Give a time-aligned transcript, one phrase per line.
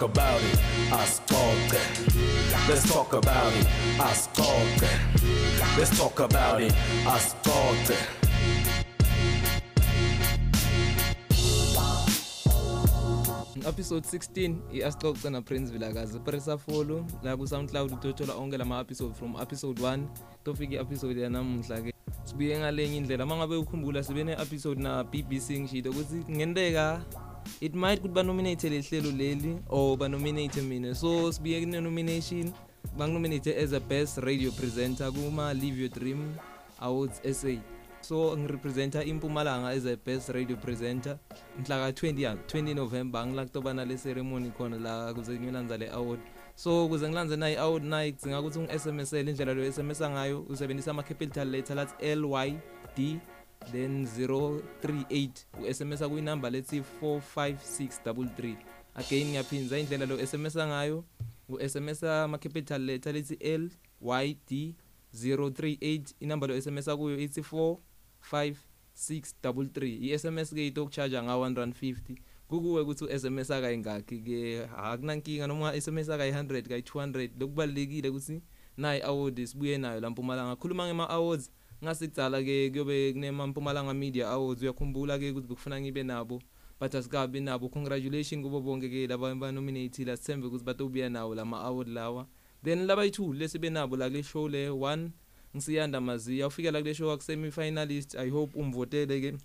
[0.00, 0.58] talk about it.
[0.90, 1.76] Ascolte.
[2.68, 3.66] Let's talk about it.
[3.98, 4.88] Ascolte.
[5.76, 6.72] Let's talk about it.
[7.04, 7.96] Ascolte.
[13.66, 20.04] episode 16 i-asixoxe naprince vilakazi pressa follow la ku-soundcloud utothola onke lama-episode from episode 1
[20.44, 26.24] tofika i-episode yanamuhla ke sibuye ngalenye indlela uma ngabe ukhumbula sibe ne-episode na-bbc ngishito ukuthi
[26.24, 27.04] kungenteka
[27.60, 30.94] it might ukuthi banominate le hlelo leli or banominate mina?
[30.94, 32.52] So sibuye kune-nomination
[32.98, 36.38] banginominate as a best radio presenter kuma live your dream
[36.80, 37.48] awards sa
[38.00, 41.18] so ngirepresenta impumalanga as a best radio presenter.
[41.58, 46.20] Mhla ka-20 ya 20 november ngilakutobana le ceremony khona la kuze ngilanza le award.
[46.54, 51.48] So kuze ngilanze nayi award nayi kudzinga ukuthi ungi-sms-ele indlela lo sms-a ngayo usebenzisa ama-capital
[51.48, 52.56] letter lathi l y
[52.96, 53.20] d
[53.72, 58.56] then 038 u-sms-a kuyinamba lethi 45633
[58.94, 61.04] again ngiyaphinza indlela lo sms-a ngayo
[61.48, 64.74] u-sms-a ama-capital letter lethi l y d
[65.14, 67.76] 038 inamba lo sms-a kuyo ithi 4
[68.32, 72.16] 5633 i-SMS ke into okucharge nga 150
[72.48, 78.42] kukuwe ukuthi u-SMS akayingakhi ke akunankinga noma SMS akayi100 kayi200 lokubalekile ukuthi
[78.76, 80.56] nayi award sibuye nayo la Mpumalanga.
[80.56, 81.50] Khuluma ngema awards
[81.84, 86.42] ngasicala ke kuyobe kunema Mpumalanga Media Awards uyakhumbula ke ukuthi bekufuna ngibe nabo.
[86.80, 87.68] But asikabi nabo.
[87.68, 92.26] Congratulations kubo bonke ke laba banominate la sithembe ukuthi batobuya nawo lama award lawa.
[92.62, 95.10] Then laba yithi lesibe nabo la kule show le 1
[95.56, 96.46] ngisiyanda maziya.
[96.46, 99.38] Ufikela kule show akusemi finalist i hope umvotele ke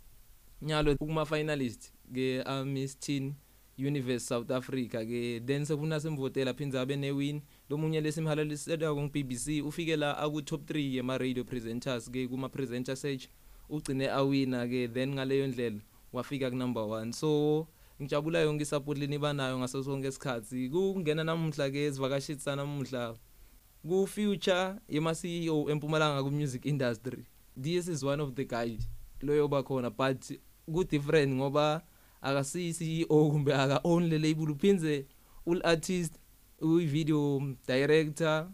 [0.62, 3.36] nyalo kuma finalist ke Miss Teen
[3.78, 9.62] Universe South Africa ke then sekufuna simvotela phinza abe ne win lomunye lesimhalalisela ku BBC
[9.66, 13.28] ufike la aku top 3 yema radio presenters ke kuma presenter search
[13.70, 15.80] ugcine awina ke then ngaleyo ndlela
[16.14, 17.68] wafika ku number 1 so
[18.02, 20.70] ngijabula yonke isupport leni banayo ngaso sonke isikhathi.
[20.70, 23.16] Kungena namuhla ke sivakashitsa namuhla
[23.88, 27.26] ku future yema CEO empumalanga ku music industry
[27.62, 28.90] this is one of the guys
[29.22, 30.22] loyo bakhona but
[30.66, 31.82] ku different ngoba
[32.22, 35.06] akasi CEO kumbe aka own le label uphinze
[35.46, 36.14] ul artist
[36.62, 38.48] uyi video director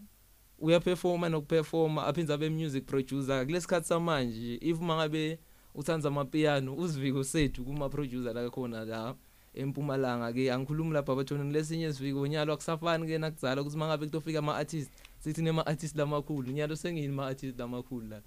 [0.59, 3.45] uyaperforma nokuperforma aphinza abe music producer.
[3.45, 5.39] Kulesikhathi samanje if mangabe
[5.75, 9.15] uthanza amapiano usiviko sethu kuma producer la khona la
[9.53, 14.55] empumalanga ke angikhulumi lapha bathona lesinye isiviko nyalo akusafani ke nakudzala ukuthi mangabe kutofika ama
[14.55, 16.51] artists sithi nema artists lamakhulu.
[16.51, 18.21] Nyalo sengini ma artists lamakhulu la?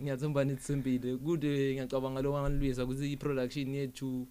[0.00, 4.28] Ngiyathemba nithi sempile kude ngiyacabanga lo wangalwisa ukuthi i production yethu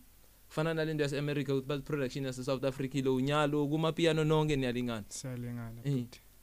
[0.52, 4.56] kufana nalento yase America ukuthi bathi production yase South Africa lo nyalo kuma piano nonke
[4.56, 5.04] niyalingana.
[5.08, 5.82] Siyalingana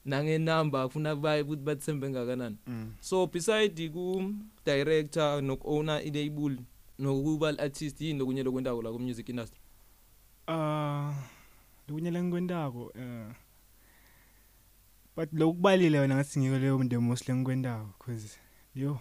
[0.04, 2.56] nange number kufuna baye ukuthi bathembe ngakanani.
[2.66, 2.92] Mm.
[3.00, 6.56] so beside ku director nok owner i label
[6.98, 9.60] nokuba al artist yini lokunye lokwendako la ku music industry?
[10.46, 11.12] Ah
[11.88, 13.28] lokunye lengikwentako eh
[15.16, 18.38] but lokubalile wena ngathi ngiko leyo the most lengikwentako cause
[18.74, 19.00] yo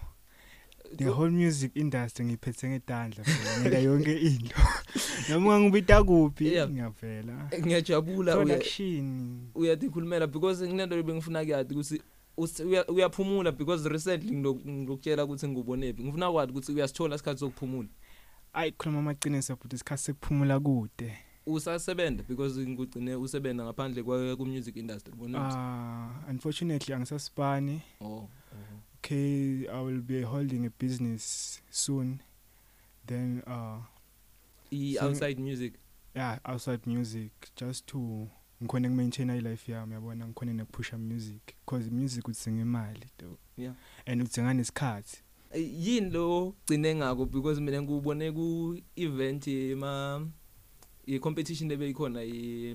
[0.96, 4.56] the whole music industry ngiphethe ngedandla phela, ngeka yonke into.
[5.30, 6.70] Noma ungangibita kuphi Yeah.
[6.70, 7.50] ngiyavela.
[7.60, 12.02] Ngiyajabula uya- production uyatikhulumela because nginento bengifuna kuyati ukuthi
[12.36, 17.88] us- uya- uyaphumula because recently ngilo- ngilokutshela ukuthi ngubonephi ngifuna kwathi ukuthi uyasithola isikhathi sokuphumula.
[18.52, 21.18] Ayi khuluma amaqiniso futhi isikhathi sekuphumula kude.
[21.46, 28.28] Usasebenza because ngigcine usebenza ngaphandle kwa ku music industry bona ah unfortunately angisasipani oh.
[29.02, 32.20] Okay i will be holding a business soon.
[33.06, 33.78] Then uh
[34.72, 35.74] i So- outside music?
[36.14, 37.30] Yeah outside music.
[37.56, 38.28] Just to
[38.62, 40.26] ngikhona ukumaintain life yami yabona?
[40.26, 41.54] Ngikhona nokuphusha music.
[41.64, 43.38] Because music udzinga imali though.
[43.56, 43.74] Yeah.
[44.06, 45.22] and udzinga nesikhathi.
[45.52, 47.26] Eh, yini lo gcine ngako?
[47.26, 50.26] Because mina ngubone ku event yema
[51.06, 52.74] i competition lebeyikhona i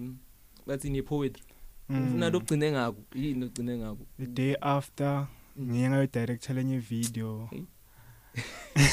[0.68, 1.44] bathi ni poetry
[1.90, 3.02] ufuna lokugcine ngako?
[3.16, 4.06] Yini ogcine ngako?
[4.20, 5.43] The day after Mm.
[5.62, 7.64] Ngiye ngayo director lenye video Hey.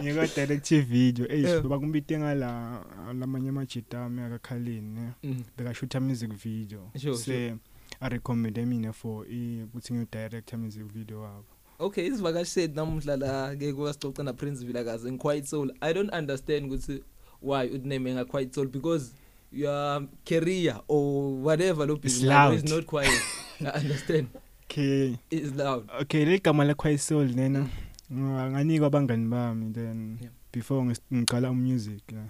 [0.00, 1.56] ngiye ngayo direct video Yeah.
[1.56, 2.84] eh bakumbite ngala
[3.18, 5.42] lamanye amajita ami akakhalini ne Mm.
[5.58, 7.54] bekashoota music video Sure, se
[8.00, 11.44] i recommend mina for i ukuthi ngiyo director music video wabo
[11.78, 16.14] okay isivakashi sethu namuhla la ke kwasixoxa na Prince Vilakazi in Quiet Soul i don't
[16.14, 17.02] understand ukuthi
[17.42, 19.12] why uname nga Quiet Soul because
[19.52, 22.54] your career or whatever lo business loud.
[22.54, 23.22] is not quiet
[23.60, 24.26] i understand
[24.72, 25.18] okay.
[25.30, 25.88] It's loud.
[26.02, 26.38] Okay
[26.76, 27.68] quiet soul lena
[28.10, 30.18] nganikwa abangani bami then
[30.52, 32.22] before ngiqala umusic la.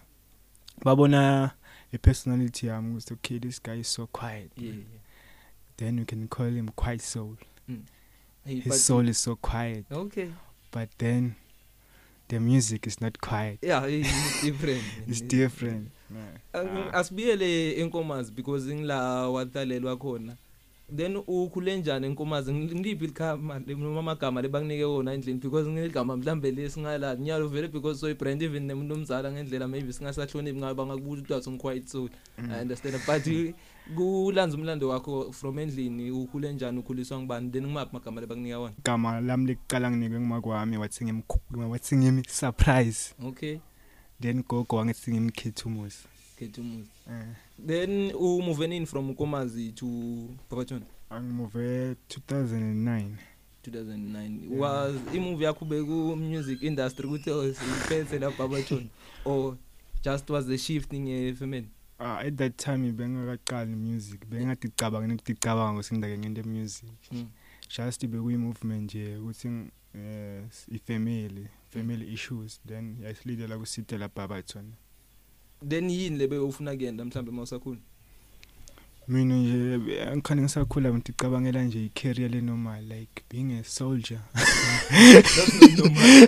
[0.84, 1.52] Babona
[1.92, 5.00] i personality yami ukuthi okay this guy is so quiet yeah, yeah.
[5.76, 7.36] then we can call him quiet soul.
[8.44, 9.84] Hey, his soul is so quiet.
[9.92, 10.30] Okay.
[10.72, 11.36] But then
[12.28, 13.58] the music is not quiet.
[13.62, 14.82] Yeah it's different.
[15.06, 15.90] It's different
[16.54, 20.36] Ang- asibuyele enkomazi because ngila watalelwa khona.
[20.96, 22.52] Then ukhule njani enkomazi?
[22.52, 25.38] Ng- ngiliphi igama le- noma amagama lebanginike wona endlini?
[25.40, 30.58] Because ngeligama mhlambe lesingala nyalo vele because so brand even nemuntu omzala ngendlela maybe singasahloniphi
[30.58, 32.96] ngabe bangakubuza ukuthi wathi quiet soul i understand.
[33.06, 33.54] But i-
[33.96, 36.78] kulanza umlando wakho from endlini ukhule njani?
[36.78, 38.74] Ukhuliswa ngibani then ngimaphi amagama lebanginika wona?
[38.78, 41.22] Igama lami lekuqala nginikwe ngumakwami wathi ngimi
[41.70, 43.58] wathi ngimi surprise okay.
[44.20, 46.06] Then gogo wangithi ngimkhethumusi
[46.38, 46.88] khetha umuzi.
[47.10, 47.26] Eh.
[47.66, 49.86] Then umove in from nkomazi to
[50.50, 53.16] Barberton angimuve 2009
[53.62, 58.88] 2009 was imovie yakho beku music industry ukuthi usiphethe la Barberton
[59.24, 59.56] or
[60.04, 61.66] just was the shifting efemini
[61.98, 64.26] ah at that time bengakaqali music.
[64.26, 67.26] Bengadicabanga ngidicabanga ukuthi ngidake ngento music Mm.
[67.76, 72.60] just bekuyi movement nje ukuthi ng- eh ifamily family issues.
[72.66, 74.72] Then yasilidela kusite la Barberton
[75.68, 77.78] then yini lebe ufuna kuyenda mhlambe mawusakhula?
[79.08, 84.20] Mina nje angikhani ngisakhula ngicabangela nje i-career le normal like being a soldier.
[84.34, 86.26] That's not normal.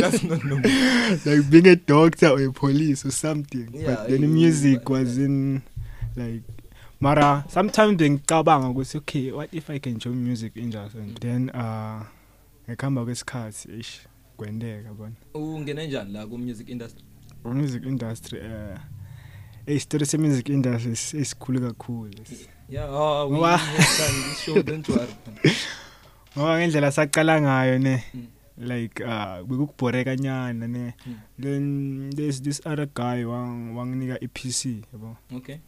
[0.00, 0.70] That's not normal.
[1.26, 4.90] Like being a doctor or a police or something Yeah, but then you- music but-
[4.90, 5.62] was in
[6.16, 6.42] like
[7.00, 12.02] mara sometimes ngicabanga ukuthi okay what if i can join music industry and then uh
[12.68, 14.00] ngikuhamba kwesikhathi ish
[14.36, 15.14] kwendeka bona.
[15.34, 17.04] Ungene njani la ku music industry?
[17.44, 18.78] Music industry eh
[19.66, 22.10] eh story se music industry esikhulu kakhulu
[22.68, 25.12] yeah oh we Ngoba- have done this show don't worry
[26.36, 28.26] ngoba ngendlela saqala ngayo ne Mm.
[28.68, 31.14] like uh bekukubhore kanyana ne Mm.
[31.40, 31.62] then
[32.16, 35.58] there's this other guy wang wanginika i-PC yabo okay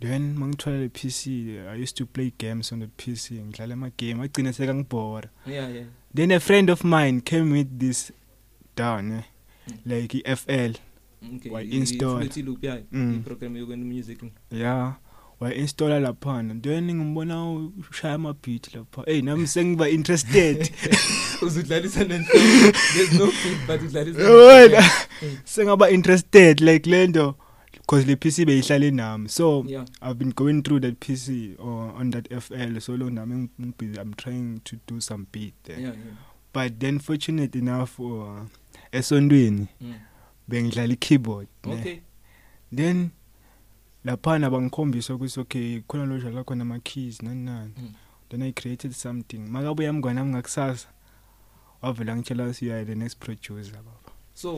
[0.00, 1.26] then mangithola le PC
[1.66, 5.66] I used to play games on the PC ngidlala ama game agcina seka ngibhora yeah
[5.74, 8.12] yeah then a friend of mine came with this
[8.76, 9.22] down eh?
[9.68, 9.74] Mm.
[9.86, 10.72] like i-FL
[11.36, 12.16] okay Wa- install.
[12.16, 13.14] Fruity Loop yeah Mm.
[13.14, 14.22] iprogram yokwenza music.
[14.50, 14.92] Yeah
[15.40, 17.52] wa installa laphana then ngimbona
[17.90, 19.02] ushaya ama beat lapha.
[19.06, 20.70] Hey nami sengiba interested.
[21.42, 24.82] Uzudlalisa nenhloko there's no beat but udlalisa wena
[25.22, 25.36] Mm.
[25.44, 27.34] sengaba interested like lento
[27.72, 29.28] because le PC beyihlale nami.
[29.28, 29.84] So yeah.
[30.02, 33.98] I've been going through that PC or on that FL so long nami ngi- busy.
[34.00, 35.78] I'm trying to do some beat there.
[35.80, 36.14] Yeah yeah.
[36.52, 38.44] But then fortunate enough uh,
[38.92, 39.94] esondweni mm.
[40.48, 41.72] Bengidlala i-keyboard ne.
[41.74, 41.98] okay
[42.76, 43.08] then
[44.04, 47.92] laphana bangikhombisa ukuthi okay khona lo dlala khona ama keys nani nani Mm.
[48.28, 50.88] then i created something makabuya mngwana wami ngakusasa
[51.82, 53.90] wavela ngitshela ukuthi you are the next producer baba
[54.34, 54.56] so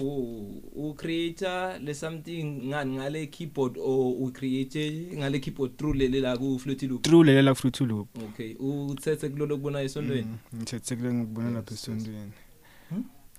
[0.74, 6.36] u creator le something ngani ngale keyboard or u create ngale keyboard through lele la
[6.36, 10.22] ku Fruity Loop through lelela fruit loop okay uthethe kulolo kubona esondweni
[10.52, 11.88] Mm, ngithethe kule ngikubona lapha Yes, yes.
[11.88, 12.49] esondweni Hmm?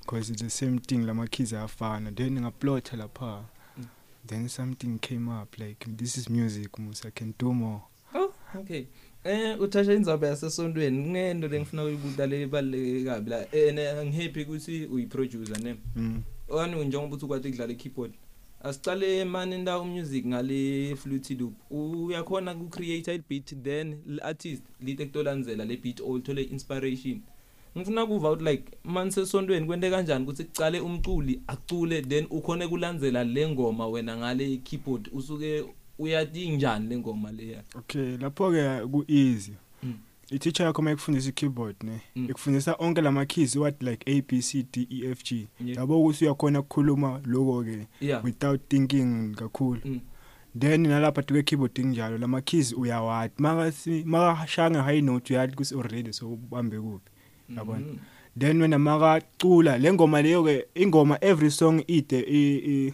[0.01, 3.43] Because it's the same thing lama keys ayafana then ngaplotha lapha.
[3.77, 3.85] Mm.
[4.27, 7.81] then something came up like this is music musa I can do more.
[8.13, 8.87] Oh okay.
[9.23, 13.55] Eh uthasha indzaba yasesondweni kunento lengifuna ukuyibuza le baleke kabi la.
[13.55, 15.75] Eh ngihappy ukuthi uyiproducer ne?
[15.95, 16.23] Mm.
[16.49, 18.13] wani njengoba uthi ukwathi ukudlala i-keyboard
[18.63, 21.53] asicale mani ndawo music ngale Fruity Loop.
[21.71, 27.21] Uyakhona ku create i beat then l artist lite kutolandzela le beat or uthole inspiration.
[27.77, 33.23] Ngifuna kuva ukuthi like manje sesondweni kwente kanjani ukuthi kucale umculi acule then ukhone kulandzela
[33.23, 35.63] le ngoma wena ngale keyboard usuke
[35.99, 39.51] uyathi njani le ngoma leya okay lapho ke ku easy
[39.83, 39.93] Mm.
[40.31, 42.27] i-teacher yakho mayikufundisa i-keyboard ne Mm.
[42.29, 45.77] ikufundisa onke lama keys what like a b c d e f g Yeah.
[45.77, 49.99] yabo ukuthi uyakhona ukukhuluma lokho ke yeah without thinking kakhulu Mm.
[50.59, 53.73] then nalapha duke keyboard njalo lama keys uyawathi maka
[54.05, 57.10] makashanga high note uyathi kus already so ubambe kuphi
[57.55, 57.79] yabona.
[57.79, 57.97] Mhm.
[58.39, 62.93] then wena makacula le ngoma leyo ke ingoma every song ide i,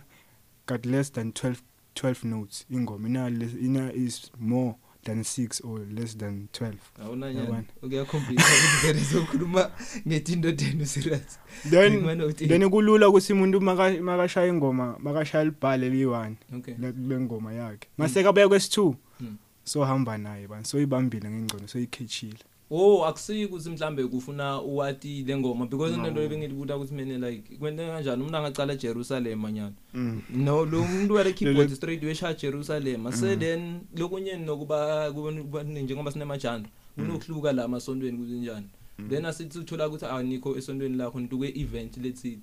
[0.68, 1.62] got less than 12
[1.96, 2.66] 12 notes.
[2.72, 3.28] Ingoma ina
[3.62, 6.74] ina is more than 6 or less than 12
[7.04, 7.40] awunanyani.
[7.40, 7.64] Yabona.
[7.84, 9.72] ukuyakhompisa ukuthi vele sokhuluma
[10.08, 12.04] ngetinto tenu serious then
[12.48, 16.76] then kulula ukuthi umuntu maka- makashaya ingoma makashaya libhale liyi-1 okay.
[16.80, 17.88] le ngoma yakhe.
[17.98, 19.38] Maseka baya kwesi-2 Mm.
[19.64, 22.38] so hamba naye bani so ibambile ngengcono so ikhethile
[22.72, 26.08] oh akusiki ukuthi mhlambe kufuna uwati le ngoma because No.
[26.08, 30.22] into le bengibuta ukuthi mina like kwente kanjani umuntu angacala eJerusalem manyana Mm.
[30.36, 33.08] no lo muntu wale keyboard Lele- straight wesha Jerusalem.
[33.08, 38.68] Ase then lokunye nokuba kuba njengoba sinemajanda kunokuhluka la masontweni kuzinjani
[39.10, 42.40] then asithi uthola ukuthi anikho esontweni lakho nituke event letsile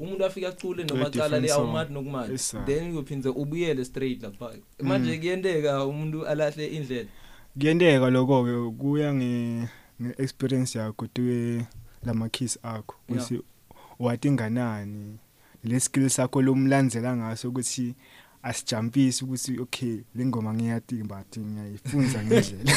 [0.00, 1.64] umuntu afika acule noma A aqala le different song.
[1.64, 2.64] awumathi nokumanje Yes, sir.
[2.66, 4.50] then uyophinze ubuyele straight lapha.
[4.82, 7.08] Manje kuyenteka umuntu alahle indlela.
[7.58, 9.68] Kuyenteka lokho-ke kuya nge-
[10.02, 11.66] nge-experience yakho tuke
[12.06, 12.94] lama-keys akho.
[13.08, 13.40] Ukuthi
[13.98, 15.18] wati nganani
[15.64, 17.94] le skill sakho lomlandzela ngaso ukuthi
[18.42, 22.72] asijumpise ukuthi okay le ngoma ngiyatimba athi ngiyayifunza ngendlela.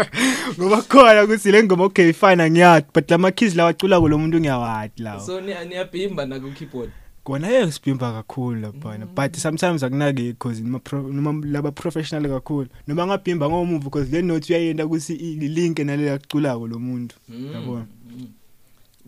[0.58, 4.40] Ngoba khona ukuthi le ngoma okay fine ngiyathi but lama keys lawa acula lo muntu
[4.40, 6.90] ngiyawathi lawo so ni- niyabhimba na ku keyboard
[7.24, 12.68] kona yeke sibhimba kakhulu laphana but sometimes akunake because noma pro- noma laba professional kakhulu
[12.86, 17.16] noma ngabhimba ngomuvu because le note uyayenda ukuthi ilink nale yaculako lo muntu.
[17.54, 17.86] Yabona?
[18.10, 18.26] Mm.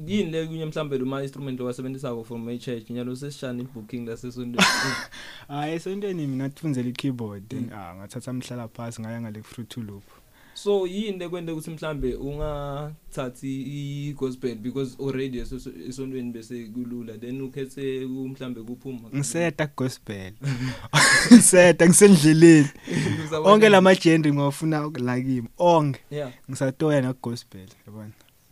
[0.06, 4.66] yini le kunye mhlambe lo ma instrument owasebenzisako from my church nyalo sesishana ibooking lasesondweni.
[5.48, 7.48] Hayi esontweni mina tifunzela i-keyboard.
[7.48, 10.02] Then ah ngathatha mhlala phasi ngaya ngale fruit loop.
[10.54, 14.54] So yini lekwente ukuthi mhlambe ungathathi i-gospel?
[14.54, 17.18] Because already eso- esontweni bese kulula.
[17.18, 19.08] Then ukhethe ku- mhlambe kuphuma.
[19.14, 20.32] Ngiseta gospel
[21.32, 22.68] ngiseta ngisendleleni.
[23.44, 26.00] Onke lamagender ngawafuna lakimi onke.
[26.50, 28.10] Ngisatoya na gospel yabona?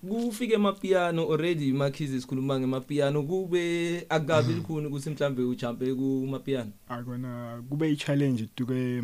[0.09, 3.23] Kufike emapiano already imakhizi sikhuluma ngemapiano.
[3.23, 6.71] Kube akabi likhuni ukuthi mhlambe ujumpe kumapiano?
[6.89, 9.03] Akona kube i-challenge tuke tuke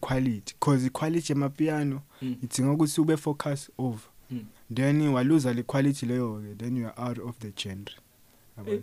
[0.00, 2.36] quality cause i-quality yamapiano Mm.
[2.42, 4.00] idinga ukuthi ube focus over.
[4.30, 4.44] Mm.
[4.74, 7.94] then waluza le quality leyo ke then you are out of the genre.
[8.58, 8.76] Yabona?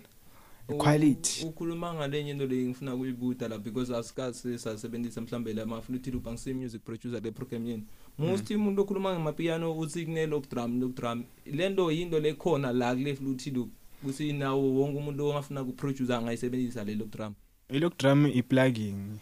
[0.69, 1.45] Eh, quality.
[1.45, 6.27] U- ukhuluma ngalenye into leyi ngifuna kuyibuda la because asikasi sasebenzisa mhlambe la mafluthi loop
[6.27, 7.83] angisi music producer le program yini
[8.17, 13.15] most umuntu okhuluma ngemapiano uthi kune lock drum lock drum lento yinto lekhona la kule
[13.15, 13.69] fluthi loop
[14.03, 17.33] kuthi nawo wonke umuntu ongafuna kuproducer angayisebenzisa le lock drum
[17.69, 19.17] i-lock drum i-plugging mm.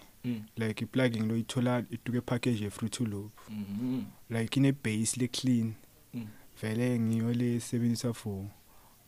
[0.57, 3.31] Like i-plugging lo ithola ituke package ye-fruit loop.
[3.49, 4.03] Mhm.
[4.29, 5.73] like ine-base le-clean.
[6.13, 6.27] Mm.
[6.61, 8.45] vele ngiyo lesebenzisa for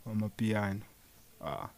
[0.05, 0.81] amapiano.
[1.41, 1.69] Ah.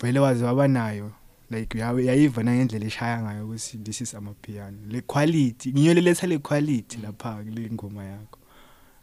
[0.00, 1.12] Vele waze waba nayo
[1.50, 4.78] like uyawe- yayiva nangendlela eshaya ngayo ukuthi this is amapiano.
[4.88, 8.38] Le quality ngiyo leletha le quality lapha kule ngoma yakho.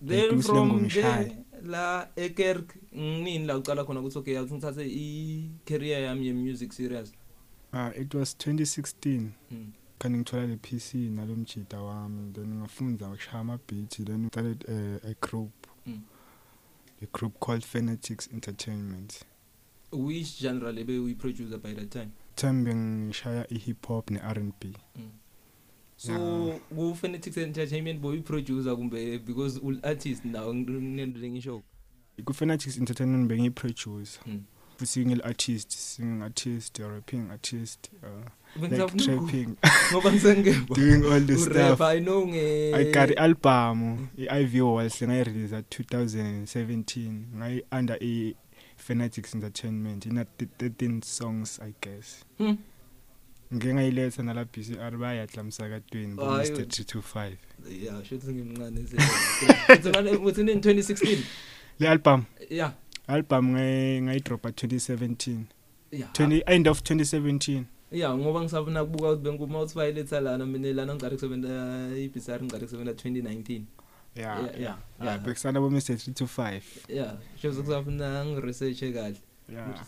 [0.08, 1.38] Then ukuthi le from ngoma there ishaye.
[1.65, 7.12] la ekerk nini la uqala khona ukuthi okay yathi ngithathe i-career yami ye-music serious?
[7.73, 9.71] Ah it was 2016 mm.
[9.99, 15.51] kanti ngithola le PC nalomjida wami then ngafunda ukushaya ama-beat then started uh, a group
[15.85, 16.01] Mm.
[17.01, 19.23] a group called Fanatics Entertainment
[19.91, 24.73] which genre lebe uyi-producer by that time time bengishaya i-hip hop ne-R&B
[25.97, 26.59] so Yeah.
[26.75, 31.61] ku-fanatics entertainment boyi-producer kumbe because ul-artist nawo nginento lengisho
[32.25, 34.43] ku-Fanatics Entertainment bengiyi-producer Mm.
[34.79, 38.09] Futhi ngil-artist singing artist rapping artist uh,
[38.62, 39.55] like Bengizafuna uku- trapping
[39.91, 45.01] ngoba ngisengeva doing all the stuff urapper i know nge I got i-album i-IV Walls
[45.01, 48.36] ngayirelease 2017 ngayi under i
[48.77, 52.57] Fanatics Entertainment ina 13 songs I guess Hmm.
[53.53, 56.51] ngike ngayiletha nala BCR bayadla msakatweni bo Hayi.
[56.51, 57.33] Mr 325
[57.83, 58.86] yeah shothi ngimncane
[59.83, 61.17] sengane uthi in 2016
[61.79, 62.74] le album yeah
[63.10, 65.38] album ngay ngayidropa 2017
[65.92, 70.74] yeah 20 end of 2017 yeah ngoba ngisafuna kubuka ukuthi benguma uthi bayiletha lana mina
[70.74, 71.50] lana ngicala kusebenza
[71.98, 73.62] ibhisari ngicala kusebenza 2019 yeah
[74.16, 75.20] Yeah, yeah, yeah yeah.
[75.20, 79.16] bekusana bo Mr 325 yeah shothi kusafuna ngiresearch kahle.
[79.54, 79.86] Yeah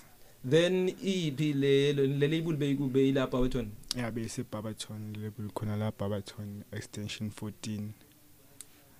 [0.50, 6.63] then iphi le le label beyikube ilapha wethona yeah bese Barberton label khona la Barberton
[6.72, 7.82] extension 14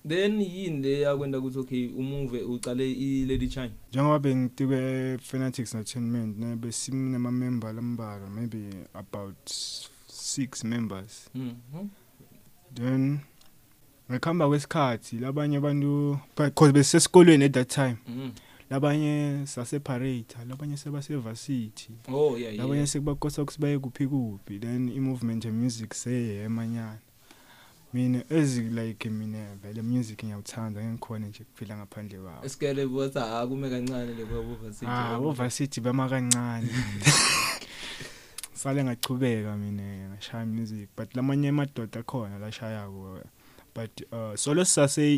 [0.08, 6.38] then yini le yakwenda ukuthi okay umuve uqale i Lady Chine njengoba bengitike Fanatics Entertainment
[6.38, 9.50] ne besinema member lambalwa maybe about
[10.08, 11.30] 6 members.
[11.34, 11.88] Mhm
[12.74, 13.18] then
[14.10, 18.30] ngikhamba kwesikhathi labanye abantu because besesikolweni at that time mhm
[18.70, 22.88] labanye saseparate labanye sebase varsity oh yeah labanye yeah.
[22.88, 26.98] sekubakosa ukuthi baye kuphi kuphi then i movement ye music seyemanyana
[27.92, 33.70] mina ezi like mina vele music ngiyawuthanda ngikhona nje kuphila ngaphandle kwawo esikele bothi akume
[33.70, 34.56] kancane le kwabo
[34.86, 36.68] ah oversity bama kancane.
[38.54, 43.20] Sale ngachubeka mina ngashaya music but lamanye amadoda akhona lashayako
[43.74, 45.16] but uh solo sase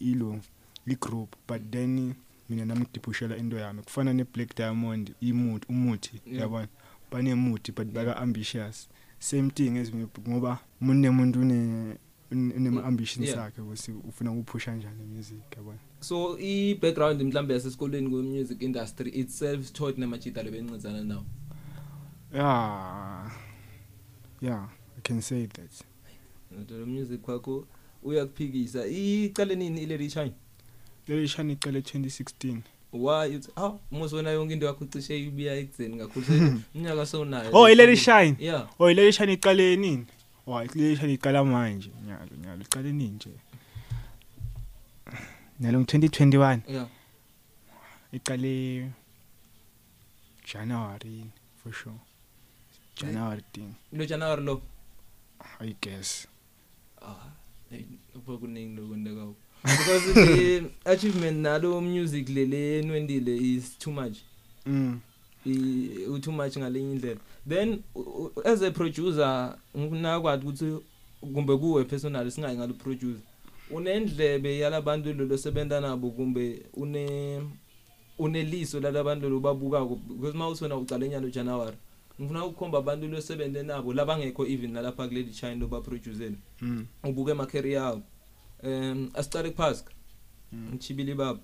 [0.00, 0.40] ilo
[0.86, 2.14] i group but then
[2.48, 3.82] mina nami ngidipushela into yami.
[3.82, 6.40] Kufana ne Black Diamond imuthi umuthi Yeah.
[6.40, 6.68] yabona?
[7.10, 8.88] Banemuthi but baka ambitious
[9.22, 11.96] same thing as mina ngoba umuntu nemuntu une
[12.30, 13.44] unema ambitions Yeah.
[13.44, 19.10] akhe ukuthi ufuna ukuphusha kanjani music yabona so i background mhlambe yasesikoleni kwe music industry
[19.10, 21.24] itself taught namajita lebencizana nawo
[22.34, 23.30] Yeah.
[24.40, 25.70] Yeah, I can say that.
[26.70, 27.66] lo music kwakho
[28.02, 30.32] uyakuphikisa iqale nini i Lady Chine
[31.08, 32.58] Leli shani iqale 2016.
[32.92, 36.26] Why uthi ah muso wena yonke into yakho cishe ibiya ekudzeni kakhulu.
[36.26, 38.36] Se- umnyaka sewunayo Oh, ileli shine.
[38.38, 38.68] yeah.
[38.78, 40.06] Oh, ileli shani iqale nini?
[40.46, 41.90] Oh, ileli shani iqala manje.
[42.06, 43.30] Nyalo, nyalo iqale nini nje?
[45.60, 46.86] Nalo 2021 yeah.
[48.12, 48.90] Iqale
[50.44, 51.24] January
[51.62, 51.94] for sure.
[52.96, 54.60] January thing lo January lo?
[55.60, 56.26] I guess.
[57.00, 57.30] Ah
[57.70, 57.84] hey
[58.16, 59.32] upho kuningi lokwendeka.
[59.62, 64.18] Because the achievement nalo music lele enwendile is too much.
[64.66, 65.00] Mm.
[65.46, 67.20] I u too much ngalenye indlela.
[67.48, 68.00] Then u-
[68.36, 70.78] u- as a producer nginakwazi ukuthi
[71.34, 73.22] kumbe kuwe personally singayi ngalo producer.
[73.70, 77.40] Unendlebe yalabantu lo sebenza nabo kumbe une
[78.18, 81.76] uneliso lalabantu lo babukako because mawusona ucala enyalo January
[82.20, 86.86] ngifuna ukukhomba abantu lo sebenze nabo labangekho even nalapha kuleli China lo ba producele mm.
[87.04, 88.02] Ubuke ama career yabo
[88.62, 89.92] um asicale kuphasika
[90.52, 91.40] mm, ngchibili baba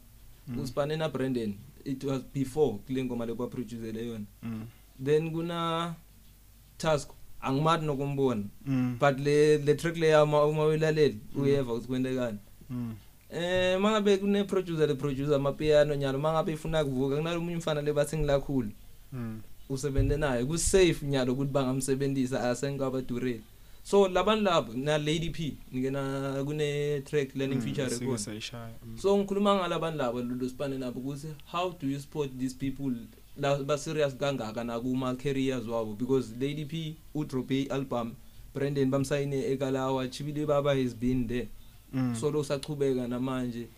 [0.49, 1.55] mm, usipane na Brandon.
[1.85, 4.25] It was before kule ngoma le kwa producele yona.
[4.43, 4.67] Mm
[4.99, 5.95] then kuna
[6.79, 7.11] task
[7.41, 8.45] angimati nokumbona
[8.99, 12.39] but le le track le yama uma uyilaleli uyeva ukuthi kwendekani
[13.31, 18.71] eh mangabe kune producer le producer amapiano nyalo mangabe ifuna kuvuka kunalomunye umfana lebathi ngilakhulu
[19.69, 23.43] usebenze naye ku safe nyalo ukuthi bangamsebenzisa asengaba dureli
[23.91, 28.43] so labantu labo na Lady P ngena kune track learning feature sike record.
[28.87, 28.99] mm.
[28.99, 32.93] so ngikhuluma ngalabantu labo lolu sipane nabo ukuthi how do you support these people?
[33.37, 35.97] La ba serious kangaka na kuma careers wabo?
[35.99, 38.17] Because Lady P u drop a album
[38.55, 41.49] Brandon bamsayine ekalawa Chibili baba has been there.
[41.95, 42.15] Mm.
[42.15, 43.69] so lo sachubeka namanje.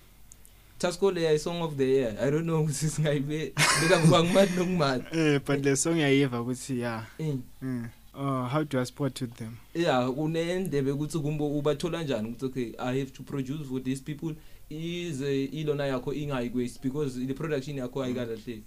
[0.81, 2.17] Tasco le song of the year.
[2.21, 3.53] I don't know ukuthi singayibe
[3.83, 7.89] beka ngibangimati nokumati eh but le song yayiva ukuthi yeah Eh, mm.
[8.15, 9.59] Uh, how do I support to them?
[9.75, 14.35] Yeah kunendebe ukuthi kumbe ubathola njani ukuthi okay i have to produce for these people.
[14.71, 18.63] Is uh, ilona yakho ingayi waste because the production yakho ayikalahleki.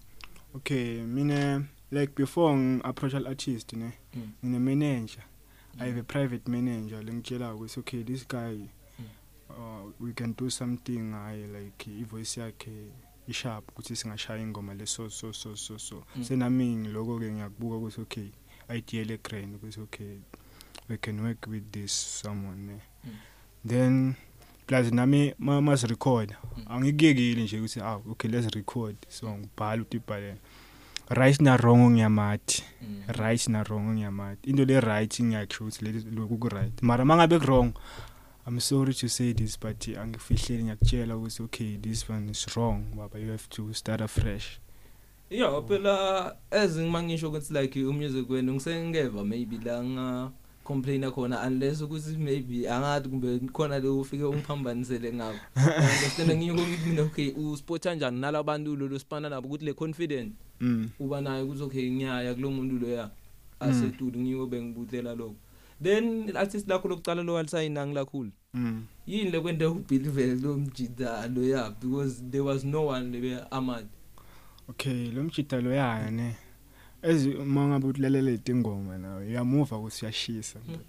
[0.55, 4.29] Okay mina like before ngi-approach al-artist ne Mm.
[4.45, 5.23] ngine-manager
[5.79, 8.55] i have a private manager lengitshela ukuthi okay this guy
[8.99, 9.05] Mm.
[9.49, 12.71] uh, we can do something ngaye like ivoice yakhe
[13.27, 16.03] isharp ukuthi singashaya ingoma le so so so so so.
[16.15, 16.23] Mm.
[16.23, 18.29] senami ngiloko-ke ngiyakubuka ukuthi okay
[18.75, 20.17] idea le-grand ukuthi okay
[20.89, 23.11] we can work with this someone ne Mm.
[23.67, 24.13] then
[24.67, 26.63] plus nami ma masirecorda Mm.
[26.69, 30.37] angikuyekile nje ukuthi ah okay let's record so ngibhala ukuthi ibhalele
[31.09, 32.63] right na wrong ngiyamathi.
[32.81, 33.03] Mm.
[33.07, 34.49] right na wrong ngiyamathi.
[34.49, 37.73] Into le right ngiyakho ukuthi le lokhu ku right mara mangabe ku wrong
[38.47, 43.19] i'm sorry to say this but angifihleli ngiyakutshela ukuthi okay this one is wrong baba
[43.19, 44.59] you have to start afresh.
[45.29, 50.31] Yeah phela as ngimangisho ukuthi like umusic wenu ngisengeva maybe la nga
[50.63, 55.39] complain khona unless ukuthi maybe angathi kumbe khona le ufike ungiphambanisele ngakho.
[55.55, 56.31] Understand?
[56.31, 60.89] Ngiyo ukuthi mina okay usport kanjani nalabantu lo sipana nabo ukuthi le confident mm.
[60.99, 63.09] uba nayo ukuthi okay ngiyaya kulomuntu loya
[63.59, 65.35] asedudu ngiyo bengibutlela lokho.
[65.81, 68.31] Then artist lakho lokucala lo walisayina ngilakhulu.
[68.53, 68.83] Mm.
[69.07, 73.85] Yini le kwente ubelieve lo mjida lo ya because there was no one lebe amad
[74.69, 76.35] okay lo mjida lo yana ne
[77.01, 80.83] ezi mangabe utlalela itingoma nawe uyamuva ukuthi uyashisa ndoda.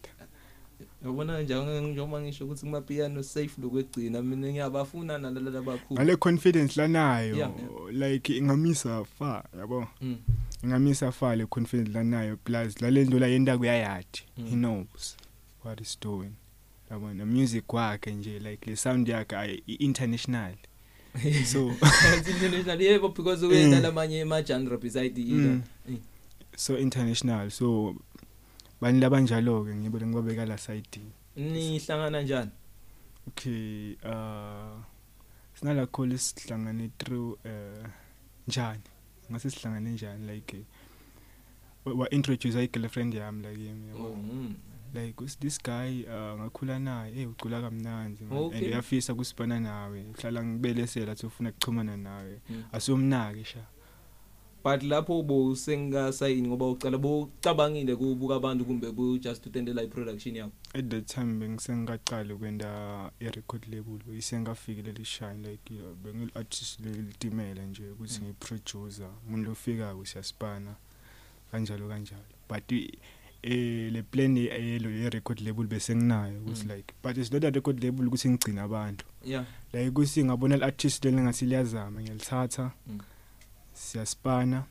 [1.05, 6.81] Yabona njengoba njengoba ngisho ukuthi kuma piano safe lokwegcina mina ngiyabafuna nalala abakhulu ngale confidence
[6.81, 7.51] lanayo Yeah,
[7.93, 9.87] like ingamisa far yabo?
[10.01, 10.17] Mm.
[10.65, 14.47] ingamisa far le confidence lanayo plus lalento la yenta kuyayadi Mm.
[14.51, 15.17] he knows
[15.65, 16.33] what he's doing.
[16.91, 20.55] Yabona music wakhe nje like le sound yakhe ay- i- international
[21.47, 21.71] so
[22.17, 25.63] international yebo because uyenza lamanye ama genre beside Mm.
[25.89, 25.99] ila
[26.57, 27.95] so international so
[28.81, 31.01] bani labanjalo ke ngibo ngibabeka la side.
[31.37, 32.51] Nihlangana njani?
[33.29, 34.79] Okay uh
[35.55, 37.87] sinala call sihlangane through uh
[38.49, 38.83] njani?
[39.31, 40.65] Ngase sihlangane njani like
[41.85, 44.55] wa- wa introduce i girlfriend yami like yimi oh yabo mm.
[44.95, 48.39] Like us this guy uh ngakhula naye eh ucula kamnandi man.
[48.39, 48.59] Okay.
[48.59, 52.63] and uyafisa kusibana nawe uhlala ngibelesela athi ufuna ukuxhumana nawe Mm.
[52.73, 53.67] asiyomnaki sha
[54.65, 60.53] but lapho bo sengasayini ngoba ucala bocabangile kubuka abantu kumbe bu just utendela iproduction yakho
[60.75, 68.13] at that time bengisengaqala ukwenda i-record label beyisengafikile lishine like uh, bengil-artist lelitimela nje ukuthi
[68.19, 68.21] Mm.
[68.25, 70.75] ngiyi-producer umuntu lofikayo siyasipana
[71.53, 72.99] kanjalo kanjalo but i-
[73.47, 76.71] eh le plan yelo ye-record label besenginayo ukuthi Mm.
[76.77, 81.05] like but it's not a record label ukuthi ngigcina abantu yeah like ukuthi ngabona i-artist
[81.05, 82.99] leli ngathi liyazama ngiyalithatha Mm.
[83.73, 84.65] siyasipana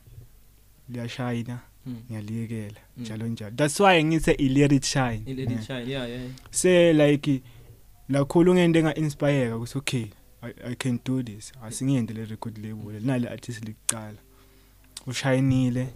[0.88, 1.96] liyashayina mm.
[2.10, 3.02] ngiyaliyekela Mm.
[3.02, 5.66] njalo njalo that's why ngithe i-lyric shine ilady Yeah.
[5.66, 7.42] shine yeah yeah se like
[8.08, 10.06] lakhulu ngento enga-inspireka ukuthi okay
[10.42, 14.18] I, i can do this asingiyente le record label nale artist likuqala
[15.06, 15.88] ushayinile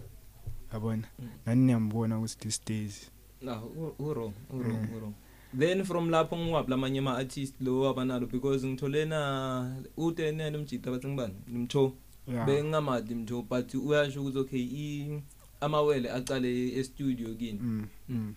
[0.73, 1.27] yabona Mm.
[1.45, 4.95] nani niyambona ukuthi these days no u- wrong wrong Mm.
[4.99, 5.13] wrong
[5.59, 11.07] then from lapho ngiwabi lamanye ama artist lo abanalo because ngithole na utenene umjida bathi
[11.07, 11.93] ngibani nimtho
[12.27, 12.45] Yeah.
[12.45, 15.21] bengamadi mtho but uyasho ukuthi okay i
[15.61, 17.87] amawele aqale e studio kini Mm.
[18.09, 18.33] mm.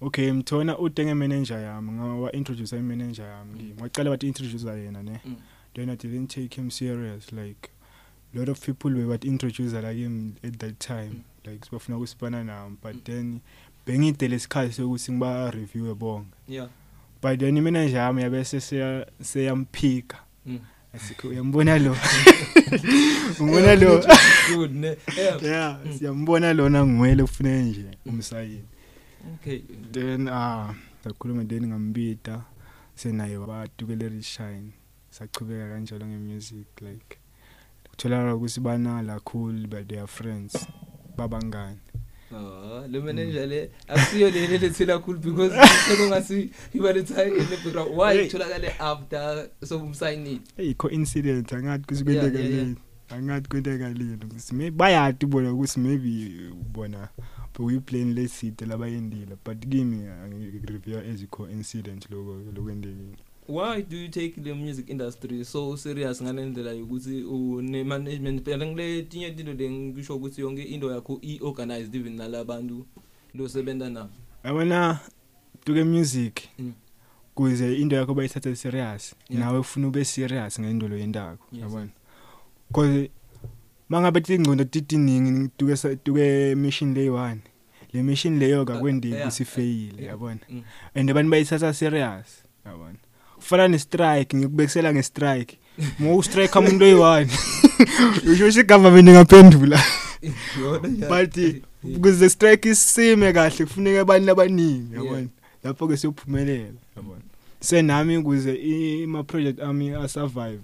[0.00, 3.74] Okay mthona udenge manager yami ngawa introduce i manager yami kimi.
[3.82, 5.20] Waqala bathi introduce yena ne.
[5.24, 5.36] Mm.
[5.74, 7.70] Then I didn't take him serious like
[8.34, 11.22] a lot of people were what introduce like him at that time Mm.
[11.50, 13.40] Like sibafuna ukusipana nami but then
[13.86, 16.26] bengide lesikhathi sokuthi ngiba review bonke.
[16.48, 16.68] yeah
[17.22, 20.18] But then imanager yami yabese seya seyamphika.
[20.46, 20.58] mm.
[20.94, 21.96] Asikho uyambona lo.
[23.40, 24.02] Umbona lo.
[24.54, 28.64] good ne yeah Yeah, siyambona lona ngwele ufune nje umsayini.
[29.34, 29.60] okay
[29.92, 32.42] then ah sakhuluma then ngambita
[32.94, 34.70] senaye wabatukele reshine
[35.10, 37.18] sachubeka kanjalo ngemusic like
[37.90, 40.66] kutholakala ukuthi banala cool but they are friends
[41.18, 41.76] babangani
[42.32, 45.52] Ah, lo manager le akusiyo le le lethela cool because
[45.88, 47.90] sekungasi iba letha in the background.
[47.96, 48.26] Why Hey.
[48.26, 52.76] itholakale after sobumsayinile hey coincidence angathi kuthi Yeah, yeah, kwentekaleni
[53.08, 56.30] angathi kwentekaleni ukuthi maybe bayati bona ukuthi maybe
[56.72, 57.08] bona
[57.58, 60.06] we playing late seat labayendile but kimi
[60.68, 63.16] review as a coincidence lokho lokwendekile.
[63.48, 69.02] Why do you take the music industry so serious ngalendlela yokuthi une management phela ngile
[69.02, 72.86] tinye tinto lengisho ukuthi yonke into yakho i organized even nalabantu
[73.34, 74.10] lo sebenza nabo
[74.44, 74.98] yabona
[75.64, 76.72] tuke music Mm.
[77.34, 81.62] kuze into yakho bayithathe serious nawe ufuna ube serious ngento loyendako Yes.
[81.62, 81.88] yabona
[82.72, 83.10] cause
[83.88, 87.36] mangabe tingcondo titiningi tuke sa- tuke mission lay 1
[87.92, 90.06] le mission leyo kakwendeki yeah, kusifeyile yeah.
[90.08, 90.62] yabona Mm.
[90.94, 92.98] and abantu bayithatha serious yabona
[93.38, 95.58] kufana ne strike ngikubekisela nge strike
[95.98, 97.26] mo u strike umuntu oyi1
[98.32, 99.80] usho ukuthi government ingaphendula
[100.60, 101.08] Yona, yeah.
[101.08, 101.36] but
[101.84, 102.00] Yeah.
[102.00, 105.04] kuze strike isime kahle kufuneka abantu abaningi Yeah.
[105.04, 105.28] yabona
[105.64, 107.22] lapho ke siyophumelela yabona
[107.60, 108.54] senami kuze
[109.02, 110.58] ima project ami a survive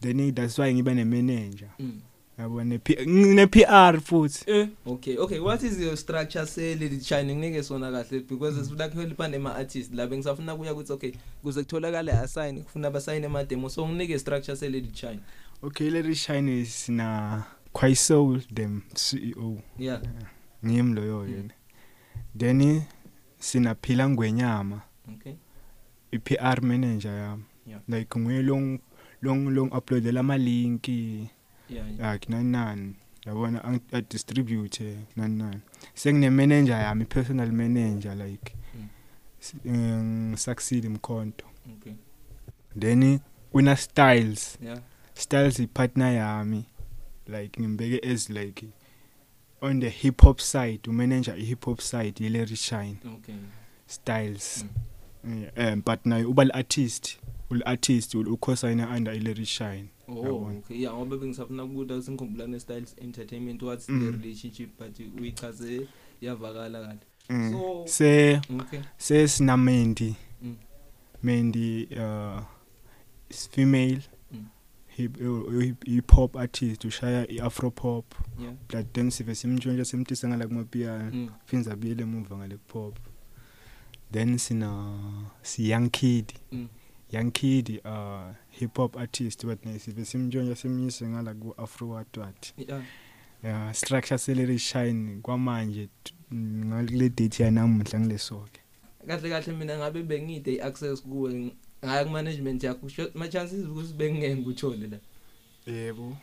[0.00, 2.00] then that's why ngiba ne manager Mm.
[2.38, 4.44] Yabona ne P- ne PR futhi.
[4.50, 8.88] Eh okay okay what is your structure say lady shining nike sona kahle because sifuna
[8.88, 13.68] kuhelpa nema artist la bengisafuna kuya ukuthi okay kuze kutholakale assign kufuna basayine ama demo
[13.68, 15.20] so nginike structure se lady shine
[15.62, 17.42] okay let shine is na
[17.72, 20.00] Kwaisoul them CEO yeah.
[20.66, 21.30] Ngimi loyo Mm.
[21.36, 21.54] yena
[22.38, 22.82] then
[23.38, 24.80] sinaphila ngwenyama.
[25.14, 25.32] Okay.
[26.12, 27.42] i-PR manager yami.
[27.66, 27.80] Yeah.
[27.88, 28.78] like nguye long
[29.22, 31.28] long long uploadela ama link yeah, yeah.
[31.98, 32.94] Yakhe nani nani
[33.26, 35.60] yabona ang- a distribute nani nani
[35.94, 38.88] sengine manager yami personal manager like Mm.
[39.40, 41.46] s- eh, succeed mkhonto.
[41.76, 41.92] Okay.
[42.78, 43.20] Then
[43.52, 44.78] kuna styles yeah.
[45.14, 46.64] Styles i partner yami
[47.26, 48.66] like ngimbeke as like
[49.62, 52.96] on the hip hop side umanager i hip hop side yele shine.
[53.06, 53.34] Okay.
[53.86, 54.64] Styles.
[55.24, 57.18] Yeah, um but naye uba artist
[57.50, 59.88] ul artist ul ukhosayina under ile shine.
[60.08, 64.00] Oh okay yeah ngoba bengisafuna ukubuda singikhumbulane styles entertainment what's Mm.
[64.00, 65.86] the relationship but uyichaze
[66.20, 66.98] yavakala kahle
[67.30, 67.52] Mm.
[67.52, 70.56] So- se okay sesina Mendi Mm.
[71.22, 72.42] Mendi uh
[73.30, 74.00] is female
[74.32, 74.46] Mm.
[74.86, 80.28] hip uh, hip- hip hop artist ushaya iafro pop yeah but then sive simntshontsha simtisa
[80.28, 81.28] ngala kuma piano mm.
[81.44, 82.98] finza abuyele emuva ngale pop
[84.12, 84.98] then sina
[85.42, 86.68] si young kid Mm.
[87.14, 92.16] Young kid uh hip hop artist but naye sive simntshontsha simyise ngala ku afro what
[92.16, 92.82] what yeah.
[93.44, 98.60] Yeah structure selele shine kwamanje t- ngale date yanamuhla ngilesoke.
[99.06, 101.52] Kahle kahle mina ngabe bengide i-access kuwe
[101.84, 104.98] ngaya ku-management yakho sho- ma-chances ukuthi bengingeke ngikuthole la?
[105.66, 106.16] Yebo.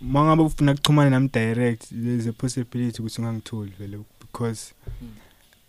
[0.00, 5.08] Mangabe ufuna ukuxhumana nami direct there's a possibility ukuthi ungangitholi vele because Mm.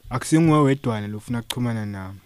[0.09, 2.19] akusinguwe wedwana lo ufuna ukuxhumana nami.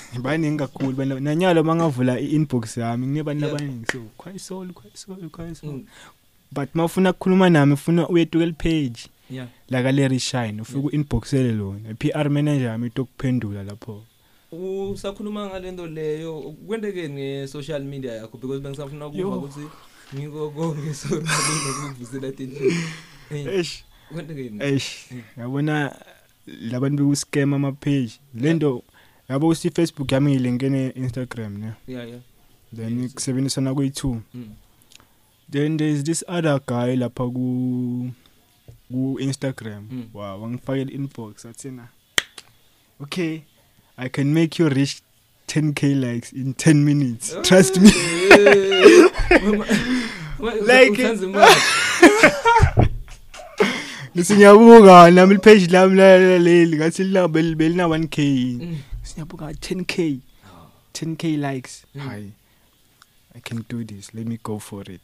[0.22, 3.54] baningi kakhulu bana nanyalo mangavula i-inbox yami nginebantu Yeah.
[3.56, 5.84] abaningi so khwayisoul khwayisoul khwayisoul Mm.
[6.52, 10.84] but mawufuna ukukhuluma nami ufuna uyetukela page yeah la ka Larry Shine ufike Yeah.
[10.94, 14.04] uinboxele lona i-PR manager yami itokuphendula lapho
[14.92, 19.38] usakhuluma ngalento leyo kwenteke nge-social media yakho because bengisafuna ukuva Yo.
[19.38, 19.60] ukuthi
[20.14, 21.24] ngiko konke sorry
[21.82, 22.72] ngokuvusela tinhlelo
[23.30, 25.22] eish kwenteke eish Mm.
[25.38, 25.96] yabona
[26.46, 28.82] labantu bekuscam ama page lento
[29.32, 32.20] yabo usi Facebook yami ngilinkene Instagram ne yeah yeah
[32.76, 33.14] then Yes.
[33.14, 34.48] kusebenzisana kuyi2 mm.
[35.50, 38.10] then there's this other guy lapha ku
[38.92, 40.04] ku Instagram Mm.
[40.14, 41.88] wow wangifakela inbox athina
[43.00, 43.40] okay
[43.96, 44.96] i can make you reach
[45.46, 47.90] 10k likes in 10 minutes trust me
[50.66, 50.98] Like-
[54.16, 58.16] ngisinyabuka nami page lami laleli ngathi lina belina 1k
[59.12, 59.26] Mm.
[59.26, 60.18] sinyabuka 10k
[60.92, 61.84] 10k likes.
[61.94, 62.00] Mm.
[62.08, 62.32] hi
[63.34, 64.14] i can do this.
[64.14, 65.00] Let me go for it.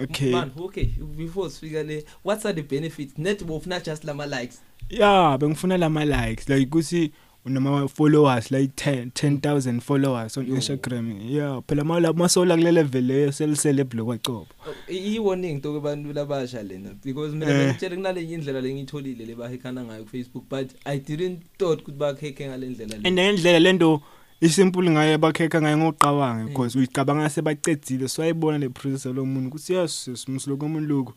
[0.00, 0.32] Okay.
[0.32, 0.84] Man okay
[1.16, 3.18] before sifika le what are the benefits?
[3.18, 4.60] Net wofuna just lama likes.
[4.88, 6.48] Yeah bengifuna lama likes.
[6.48, 7.12] Like kuthi
[7.46, 10.54] unama followers like 10 10000 followers on Yo.
[10.54, 14.46] Instagram yeah phela mala masola kule level leyo sel celeb lokwacobo
[14.88, 17.68] i warning to kubantu labasha lena because mina Eh.
[17.68, 22.96] ngitshela kunalenye indlela lengitholile lebahekhana ngayo ku Facebook but i didn't thought ukuthi bakhekhe ngalendlela
[22.96, 24.00] le and ngendlela lento
[24.40, 26.48] isimple ngaye bakhekha ngaye ngoqabanga Mm.
[26.48, 31.14] because uyicabanga sebacedzile so ayibona le process lo muntu kuthi yes simusulo komuntu lokho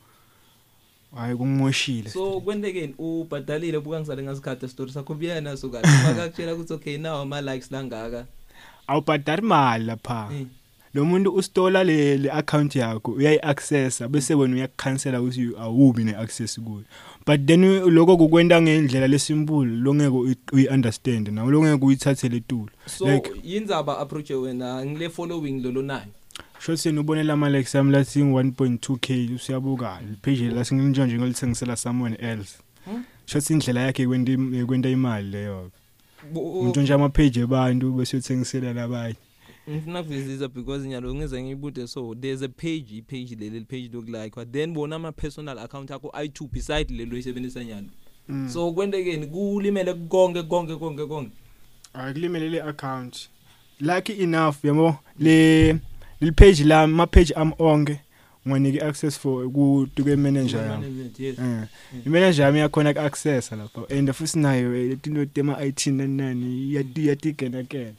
[1.16, 5.88] hayi kungimoshile so kwendekeni ubhadalile buka ngisale ngasikhathi story sakho buyena so kahle.
[6.08, 8.26] Bakakutshela ukuthi okay now ama likes langaka
[8.88, 10.30] awubhadari imali lapha.
[10.34, 10.46] Eh,
[10.94, 16.84] lo muntu ustola le le account yakho uyayi-accessa bese wena uyakukhansela ukuthi awubi ne-access kuyo.
[17.26, 22.70] But then u- lokho kukwenta ngendlela lesimbulu longeke uyi- uyi-understand nawe longeke uyithathele tulo.
[22.86, 26.08] So Like- yinzaba approach wena ngile following lolo nayo?
[26.60, 29.30] Shothini ubonela ama-likes ami lathi 1.2 k.
[29.36, 30.00] Usiyabuka.
[30.10, 33.04] Liphage lasingintsho nje ngolithengisela someone else Hmm?
[33.26, 35.72] shothi indlela yakhe yekwenta im- yekwenta imali leyo.
[36.34, 39.16] Bu- umuntu nje amapage ebantu bese uyothengisela labanye
[39.70, 44.74] ngifuna kuvisisa because nyalo ngize ngiyibude so there's a page ipage leli page lokulike then
[44.74, 47.88] bona ama personal account akho ayi2 beside lelo oyisebenzisa nyalo.
[48.30, 48.50] Mm.
[48.50, 51.32] so kwendekeni kulimele konke konke konke konke.
[51.94, 53.30] Akulimele le account
[53.80, 54.96] lucky enough yabo?
[55.20, 55.78] Le
[56.22, 58.00] le page la ma page am onke
[58.48, 61.40] ngiwanike access for ku to manager yami Management, yes.
[61.40, 61.68] eh
[62.06, 67.08] imanager yami yakhona ku access lapha and futhi nayo eh, tinto tema IT nani yati
[67.08, 67.94] yatigena ke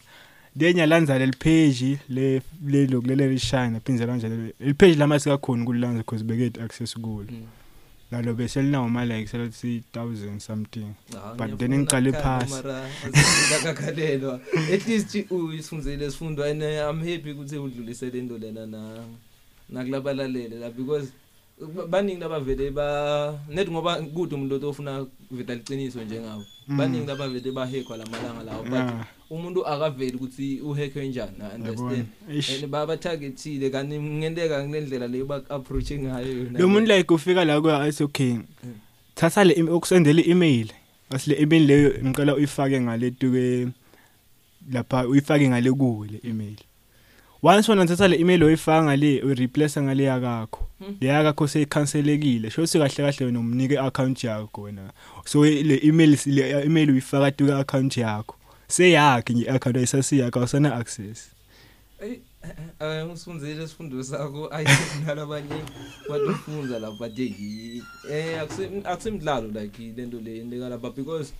[0.57, 5.99] then yalanza le page le le lokulele lishine phindze kanjalo le page lama sikakhona kulanza
[5.99, 7.58] because beke access kulo Mm.
[8.13, 12.53] Lalo bese linawo ma likes lethi 1000 something Ah, But then ngiyafuna ngiqale ukukhanda, phasi.
[12.53, 14.41] mara azifunda kakhalelwa
[14.75, 19.05] at least uyisifundzele sifundo and uh, i'm happy ukuthi udlulisele into lena na
[19.69, 21.13] nakulabalalele la because ba-
[21.91, 26.45] baningi labavele ba net ngoba kude umuntu ofuna veta liqiniso njengabo.
[26.69, 26.77] Mm.
[26.77, 32.07] baningi labavele bahekhwa lamalanga lawo but yeah umuntu akaveli ukuthi uhekhwe njani i understand.
[32.33, 32.51] Ish.
[32.51, 36.59] and babatargetile kanti ngenteka ngendlela leyo ba-approach ngayo yona.
[36.59, 38.37] lo muntu like ufika la kwa athi okay
[39.15, 40.69] thatha le im- ukusendela i-email.
[41.11, 43.69] Asile email leyo ngicela uyifake ngale tuke
[44.73, 46.57] lapha uyifake ngale kuwe le email.
[47.43, 50.65] Once wona thatha le email oyifaka ngale ureplace ngale yakakho.
[50.79, 50.97] Hmm.
[51.01, 54.91] le yakakho seyikhanselekile shothi kahle kahle wena umnike account yakho wena.
[55.25, 58.35] So le email le email uyifaka tuke account yakho.
[58.69, 61.31] Seyakhe nje account ayisasiyakho awusana access.
[62.03, 62.19] Eh,
[62.81, 64.49] eh ngisifundzile isifundo sakho.
[64.53, 65.63] Ayinalo abanye
[66.09, 71.33] batufundza lapha but hey eh akusi- akusimdlalo like lento le yendeka lapha because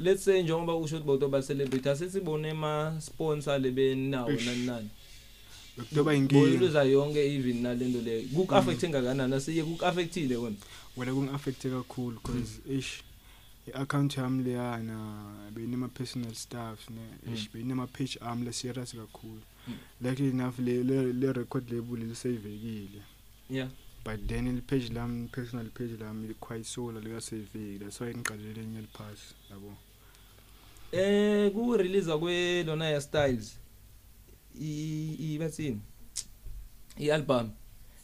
[0.00, 4.88] let's say njengoba usho ukuthi bawuto ba celebrity asisibone ama sponsor lebenawo nani nani.
[5.76, 6.40] Kutoba inkinga.
[6.40, 8.22] Boyiluza yonke even nalento le.
[8.34, 10.56] Kuk affect ngakanani asiye kuk affectile wena?
[10.96, 13.02] Wena kungi-affecte kakhulu because ish
[13.68, 19.40] i-account yami leyana benema-personal stuff ne ish benema-page ami le-serious kakhulu.
[19.68, 19.74] Mm.
[20.00, 23.00] luckily enough le- le le record label liseyivekile
[23.50, 23.68] yeah.
[24.04, 29.34] But then i-page lami personal page lami quite sola likaseyiveki that's why ngiqalele enye eliphasi
[29.50, 29.72] yabo.
[30.92, 32.64] Eh ku release kwe
[34.60, 35.80] lona ya styles i i bathini
[36.98, 37.50] i album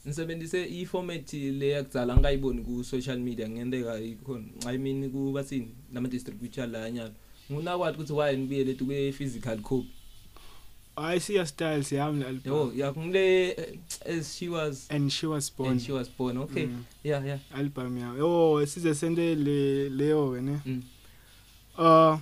[0.05, 5.69] nisebenzise i format le yakudzala ngayiboni ku social media ngendeka ikhona i mean ku bathini
[5.93, 7.15] nama distributor la nyalo.
[7.53, 9.89] Nguna kwathi ukuthi why nibuyele tu kwe physical copy?
[10.97, 15.51] I see your styles yami yabo le-album yakungile eh, as she was and she was
[15.51, 15.71] born.
[15.71, 16.67] And she was born okay.
[16.67, 17.39] Mm, yeah yeah.
[17.55, 20.61] Album yami oh size sente le leyo wena.
[20.67, 20.83] Mm.
[21.79, 22.19] uh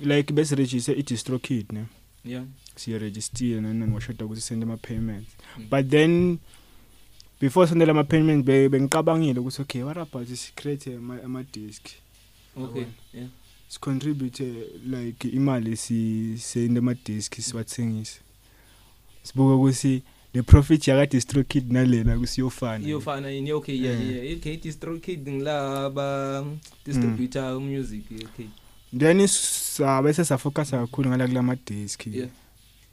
[0.00, 1.84] like besiregister i-distro kid ne.
[2.24, 2.44] Yeah.
[2.76, 5.28] Siyarejistile nani washoda ukuthi sende ama-payments.
[5.58, 5.66] Mm.
[5.70, 6.38] but then
[7.40, 11.82] before sendela ama-payments be- bengicabangile ukuthi okay what about si-create ama- ama-disk?
[12.56, 12.86] Okay Yabona.
[13.14, 13.28] yeah.
[13.68, 14.44] Sicontribute
[14.86, 18.20] like imali si- sende ama-disk siwathengise
[19.22, 20.02] sibuka ukuthi
[20.34, 23.52] le profit yakadistro kid nalena kusiyofana iyofana yini?
[23.52, 24.10] Okay yeah Eh.
[24.26, 24.38] yeah.
[24.38, 26.44] Okay distro kid ngilaba
[26.86, 28.46] distributor music okay.
[28.98, 32.06] Then sabe sesafocus kakhulu ngala kula ma-disk.
[32.06, 32.28] Yeah.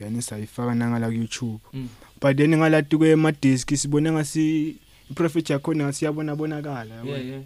[0.10, 1.60] Then sayifaka nangala ku-youtube.
[1.74, 1.88] Mm.
[2.22, 4.76] but then ngalati kwema-disk sibone ngasi
[5.12, 7.18] i-profit yakhona ngasiyabona bonakala yabona?
[7.18, 7.42] yeah yeah.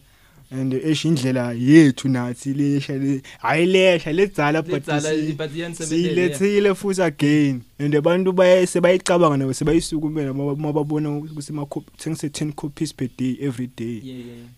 [0.51, 6.37] And esho indlela yethu nathi lesha le hayi lesha ledzala but ledzala si- but iyanisebenzela
[6.37, 7.61] siyilethile futhi again.
[7.79, 11.51] And abantu baye- sebayicabanga nabo sebayisukumela mababona ukuthi
[11.97, 14.01] thengise 10 copies per day every day.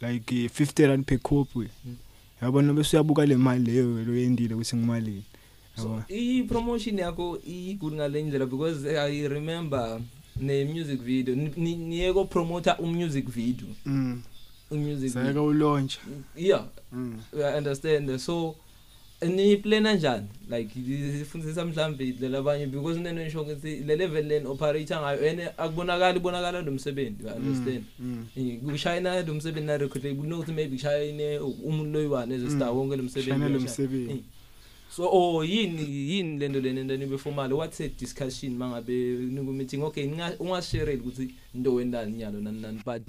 [0.01, 1.69] Like eh, 50 rand per copy.
[1.85, 1.95] Mm.
[2.41, 5.23] yabona bese uyabuka le mali leyo loyendile ukuthi ngimalini.
[5.77, 9.99] So yabona i promotion yakho i good ngale ndlela because i remember
[10.41, 11.35] ne music video.
[11.35, 13.67] Ni- ni- niye ko promoter um music video.
[13.85, 14.21] Mm.
[14.71, 15.45] Um music sayeka video.
[15.45, 15.97] ulaunch
[16.35, 16.65] yeah.
[16.93, 17.19] Mm.
[17.33, 18.19] I understand.
[18.19, 18.55] So
[19.21, 20.69] ni plan kanjani like
[21.19, 26.61] sifundisa mhlambe labanye because nene nisho ukuthi le level len operator ngayo ene akubonakala ibonakala
[26.61, 27.83] lo msebenzi you understand.
[27.99, 32.49] Mm Eh, kushayina lo msebenzi na record label kunokuthi maybe kushayine umuntu loyiwane as a
[32.49, 33.73] star wonke lo msebenzi shana lo uyashaya.
[33.89, 34.11] msebenzi.
[34.11, 34.19] Eh.
[34.97, 35.81] So oh yini
[36.11, 40.95] yini lento lena into nibe formal what's a discussion mangabe niku meeting okay ninga- ungashare
[40.95, 43.01] ukuthi into wendani nyalo nani nani but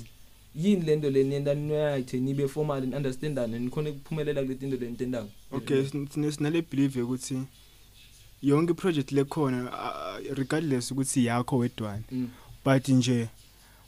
[0.56, 5.28] yini lento lena yenda niyayithi nibe formal and understandane nikhona ukuphumelela kule into lena entendako
[5.52, 5.84] okay
[6.30, 7.38] sinale believe ukuthi
[8.42, 9.70] yonke project lekhona
[10.34, 12.28] regardless ukuthi yakho wedwana Mm.
[12.64, 13.28] but nje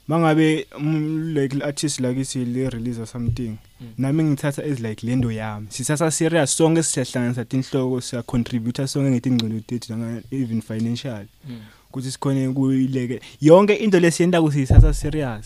[0.07, 3.87] mangabe um, like artist isi le release something Mm.
[3.97, 9.59] nami ngithatha as like lendo yami sisasa serious sonke siyahlanganisa tinhloko siya contributor sonke ngetingcilo
[9.59, 11.57] tethu nanga even financial Mm.
[11.89, 15.45] ukuthi sikhone kuyileke yonke into lesiyenta kusiyithatha serious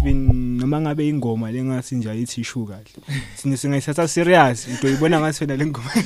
[0.00, 0.16] even
[0.58, 2.84] noma ngabe ingoma lengasi nje ayithi ishu kahle
[3.36, 5.90] sine singayithatha serious into ibona ngathi wena lengoma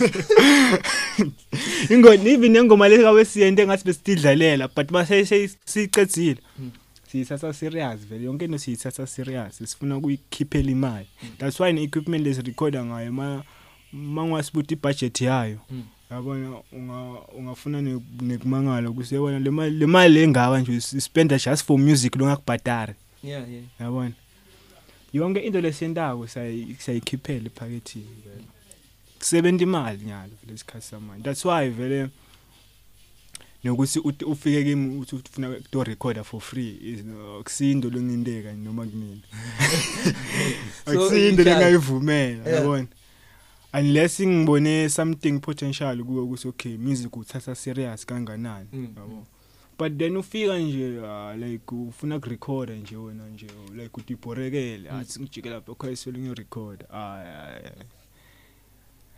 [1.90, 6.70] ingoma even nengoma lekawe siyente ngathi besitidlalela but base siyicedzile Mm.
[7.12, 11.06] Siyithatha serious vele yonke into siyithatha serious sifuna ukuyikhiphela imali.
[11.38, 13.42] That's why ne-equipment lesirecorda ngayo ma
[13.92, 15.82] mangwasibuta ibudget yayo Mm.
[16.10, 21.64] yabona unga ungafuna ne- nekumangala ukuthi yabona le mali le mali engaka nje spenda just
[21.64, 22.94] for music longakubhadari
[23.24, 23.64] yeah yeah.
[23.80, 24.12] Yabona?
[25.12, 26.26] Yonke into lesiyentako
[26.78, 28.44] sayikhiphela ephakethini vele.
[29.18, 31.22] Kusebenza imali nyalo lesikhathi samanje.
[31.24, 32.08] That's why vele
[33.64, 37.04] nokuthi uthi ufike kimi uthi ufuna to recorder for free
[37.40, 39.22] akusindo longindeka noma kunini.
[40.86, 42.86] Akusindo lengayivumela yabona?
[43.74, 49.26] Unless ngibone something potential kuwe ukuthi okay music uthatha serious kanganani Mm, yabo?
[49.78, 53.46] but then ufika nje ah, like ufuna kurecorda nje wena nje
[53.76, 54.96] like uthi ibhorekele Mm.
[54.98, 57.24] athi ngijike lapha khwese linye record ah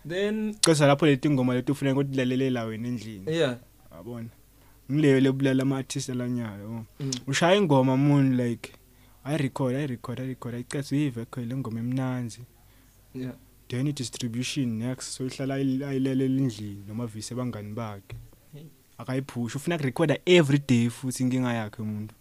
[0.09, 3.33] then cesa lapho leti ngoma leti ufuneka ukudlalelela wena endlini.
[3.37, 3.57] Yeah.
[3.97, 4.29] Yabona?
[4.93, 7.11] Ngileyo lebulala ama artist lanyalo yabo mm.
[7.27, 8.73] ushaya ingoma moon like
[9.25, 12.41] i record i record i record icethe uyive kho le ngoma emnanzi.
[13.15, 13.35] Yeah.
[13.69, 18.17] Then i-distribution next soyihlala ayilalela endlini noma vise abangani bakhe.
[18.55, 18.65] Hey.
[18.99, 22.15] akayiphusha ufuna kurekhoda every day futhi inkinga yakhe umuntu?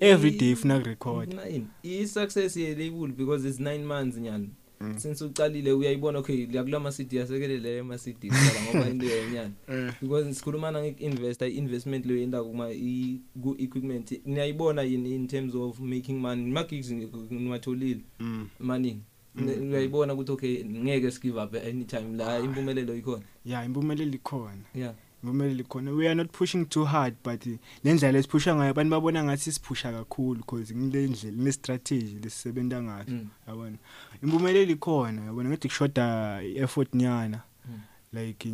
[0.00, 4.54] Every day ufuna kurekhoda nine i-success ye-label because it's nine months nyani Mm.
[4.96, 10.82] Since uqalile uyayibona okay yakula ma-cd yasekelele ama-cd kuqala ngoba into yenyani Eh, because sikhulumana
[10.82, 16.50] nge-investor i-investment leyo yendako kuma i- ku-equipment niyayibona yini in terms of making money?
[16.50, 16.90] Ma-gigs
[17.30, 18.48] niwatholile mm.
[18.60, 19.02] maningi.
[19.34, 19.70] Mm.
[19.70, 23.22] uyayibona ukuthi okay ngeke sigive up anytime la impumelelo ikhona.
[23.44, 24.52] Ya impumelelo ikhona.
[24.74, 24.94] Yeah.
[25.22, 28.90] Impumelelo ikhona we are not pushing too hard but eh, le ndlela esiphusha ngayo abantu
[28.90, 33.04] babona ngathi siphusha kakhulu because ngile ndlela ne-strategy lesisebenta ngayo.
[33.08, 33.28] Mm.
[33.48, 33.76] yabona?
[34.22, 35.48] Impumelelo ikhona yabona?
[35.48, 37.40] Ngithi kushoda i-effort nyana.
[37.68, 37.80] Mm.
[38.12, 38.48] like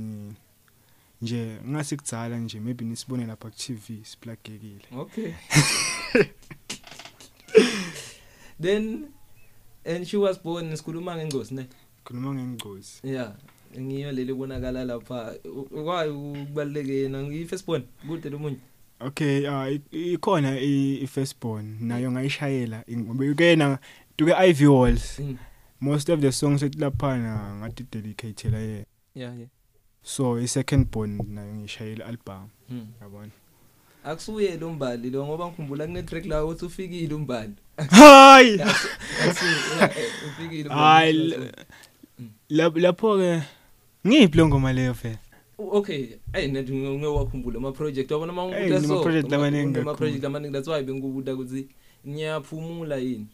[1.23, 5.33] nje ngasikudzala nje maybe nisibone lapha ku-tv siplagekile okay.
[8.61, 9.09] Then
[9.85, 11.67] and she was born sikhuluma ngengcosi ne?
[12.05, 13.33] Khuluma ngengcozi yeah.
[13.81, 15.35] Ngiyo leli bonakala lapha.
[15.85, 18.57] Kwayi ukubaluleke yena ngiyi-first born kude lo munye.
[19.01, 21.77] Okay ah, i- ikhona i- i-firstborn.
[21.81, 22.85] Nayo ngayishayela.
[23.37, 23.79] Kena
[24.17, 25.19] tuke ivy walls.
[25.21, 25.37] Mm.
[25.81, 28.85] most of the songs ethi laphana ngathi dedicatela yena.
[29.15, 29.49] Yeah yeah.
[30.03, 32.49] So i-second born nayo ngishayela album.
[32.71, 32.87] Mm.
[33.01, 33.31] yabona?
[34.05, 37.53] Akusuye lo mbali lo ngoba ngikhumbula kune-track la uthi ufikile umbali.
[37.91, 38.61] Hayi!
[38.63, 41.31] Akusuye, yeah, eh, ufikile umbali.
[41.33, 41.51] hayi
[42.51, 43.43] lap- lapho-ke
[44.07, 45.19] ngiphi lo ngoma leyo vele
[45.59, 46.09] okay.
[46.33, 51.69] Ayi nathi ngewakhumbula ama-project wabona Hey, nima-project amaningi ama-project amaningi that's why bengibubuta ukuthi
[52.05, 53.27] niyaphumula yini.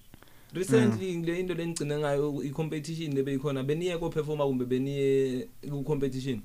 [0.55, 6.41] Recently le into lengigcine ngayo i-competition lebeyikhona beniye ko-performa kumbe beniye ku-competition?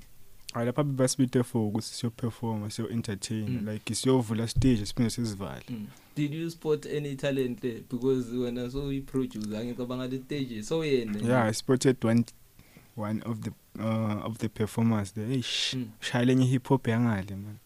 [0.54, 3.68] Hayi lapha bebasibite for ukuthi siyoperforma siyo-entertain Mm.
[3.74, 5.64] like siyovula stage siphinde sizivale.
[5.70, 5.88] Mm.
[6.16, 11.20] did you spot any talent there because wena so i-producer ngicabanga le stage so yena.
[11.28, 12.24] Yeah i spotted one
[12.98, 15.28] one of the uh, of the performers there.
[15.28, 15.88] Eish Mm.
[16.00, 17.58] shaya lenye hip hop yangale man.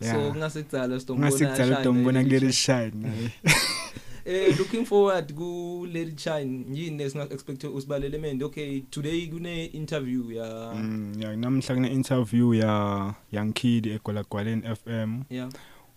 [0.00, 0.32] So Yeah.
[0.32, 2.90] kungasekudala sitombona ngasikudala ashine utombona Lady kuleli Shine.
[2.92, 3.30] shine
[4.26, 10.32] eh looking forward ku Lady Shine yini esinga expect usibalele mende okay today kune interview
[10.32, 15.48] ya Mm, ya namhla kune interview ya Young Kid eGwalagwaleni FM yeah.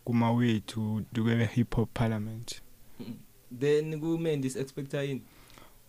[0.04, 2.62] Kuma wethu duke hip hop parliament.
[3.00, 3.16] Mm.
[3.60, 5.22] then ku Mendy expecta yini?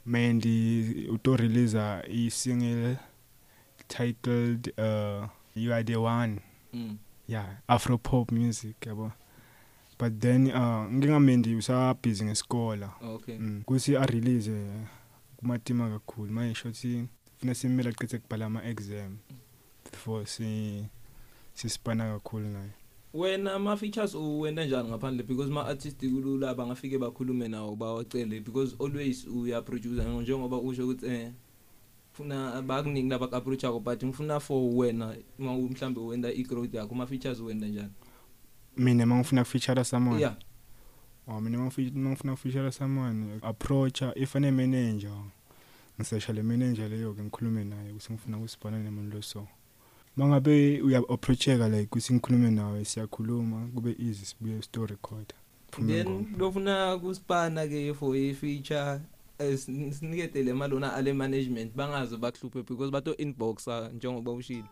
[0.09, 1.75] Mandy uto release
[2.09, 2.97] i single
[3.89, 6.41] titled uh you are the one.
[6.73, 6.97] Mm.
[7.27, 9.13] yeah afro pop music yabo.
[9.99, 12.89] But then uh ngingamendi usabhizi ngesikole.
[13.03, 13.39] Okay.
[13.39, 14.51] Mm, kuthi a release
[15.37, 16.33] kumatima kakhulu.
[16.33, 17.05] Manje shothi
[17.41, 19.19] funa simela qithe kubhala ama exam
[19.93, 20.85] before si
[21.55, 22.71] sispana kakhulu naye
[23.19, 25.23] wena ama features uwenda njani ngaphandle?
[25.27, 28.41] Because ma artist kulula bangafike bakhulume nawo bawacele.
[28.41, 31.33] Because always uya producer njengoba usho ukuthi eh
[32.13, 36.75] funa bakuningi laba approach akho but ngifuna for wena uma u- mhlambe wenda i growth
[36.75, 37.91] yakho ama features wenda njani?
[38.77, 40.21] Mina mangifuna feature someone?
[40.21, 40.37] Yeah.
[41.29, 45.13] Oh mina mangifuna mangifuna feature someone approach if ane manager
[46.01, 49.47] ngisesha le manager leyo ke ngikhulume naye ukuthi ngifuna ukusibona nemuntu lo so.
[50.19, 55.33] Mangabe uya approacheka like ukuthi ngikhulume nawe siyakhuluma kube easy sibuye story record
[55.87, 59.01] then lofuna kusipana ke for i feature
[59.57, 64.69] siniketele malona ale management bangazo bakuhluphe because bato inboxa njengoba ushilo.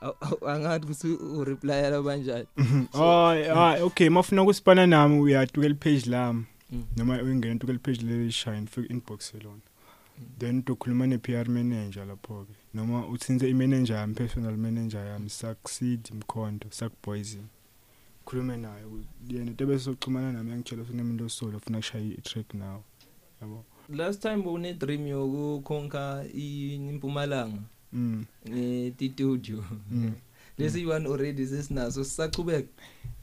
[0.00, 2.46] Aw- aw- angathi ukuthi u reply la kanjani
[2.94, 6.84] oh ah okay mafuna ukusipana nami uyatukela page lami Mm.
[6.96, 9.60] noma uyingena tukela page le shine fake inbox yelona.
[10.38, 15.30] Then tokhuluma ne PR manager lapho ke noma uthinze i manager yami personal manager yami
[15.30, 17.44] succeed mkhondo sak poison
[18.24, 22.54] khulume naye u- yena tebe soxhumana nami angitshela ukuthi umuntu osolo ufuna ukushaya i track
[22.54, 22.80] nawe
[23.42, 23.64] yabo?
[23.88, 27.62] Last time bone dream yokukhonka impumalanga?
[27.92, 28.24] Mm.
[28.48, 30.12] Ngetitudio mm.
[30.58, 32.68] lesi one already sesinaso sisachubeka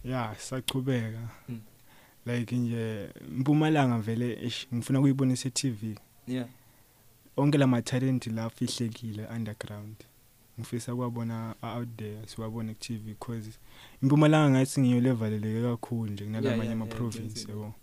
[0.03, 1.59] ya sachubeka Mm.
[2.25, 6.47] like nje mpumalanga vele eish, ngifuna kuyibonisa e-TV yeah
[7.37, 9.95] onke lama talent la fihlekile underground.
[10.59, 13.49] Ngifisa kwabona out there siwabone ku TV because
[14.03, 17.53] impumalanga ngathi ngiyo levaleleke kakhulu nje Yeah, kunalamanye yeah, ama yeah, province qinisile.
[17.53, 17.73] yabo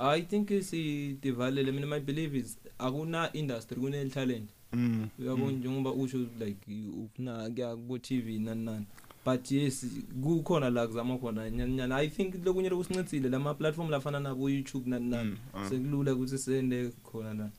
[0.00, 1.72] i think sidivalele.
[1.72, 4.50] Mina my believe is akuna industry kune talent.
[4.72, 6.70] Mm uyabona njengoba usho like
[7.04, 8.86] ufuna kuya ku TV nani nani.
[9.24, 9.86] But yes
[10.22, 14.90] kukhona la kuzama khona nyana nyana i think lokunye lokusincitsile lama platform lafana nabo YouTube
[14.90, 15.30] nani nani.
[15.30, 15.68] Mm, ah.
[15.68, 17.50] sekulula ukuthi sende khona la.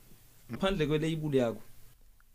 [0.57, 1.61] Phandle kwe label yakho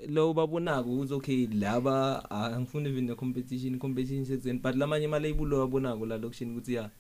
[0.09, 5.19] lo babonako ukuthi okay laba ah, angifuni even ne competition competition sexen but lamanye ama
[5.19, 6.91] label lo babonako la lokushini ukuthi ya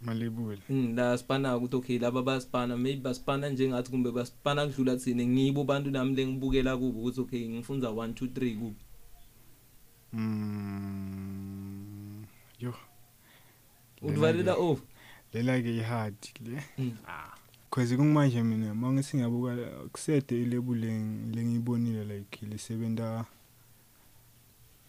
[0.00, 5.24] malebule Mm la spana ukuthi okay laba baspana maybe baspana njengathi kumbe baspana kudlula thina
[5.26, 8.74] ngibo bantu nami lengibukela kubo ukuthi okay ngifunza 1 2 3 kubo.
[10.12, 11.40] Mm
[12.58, 12.74] yo.
[14.02, 14.82] Udivalela off
[15.32, 16.62] lela ke ihard le.
[16.78, 16.96] Mm.
[17.70, 19.56] Cause kungimanje mina mangithi ngiyabuka
[19.92, 20.86] kusede ilebule
[21.34, 23.24] lengiyibonile like lisebenta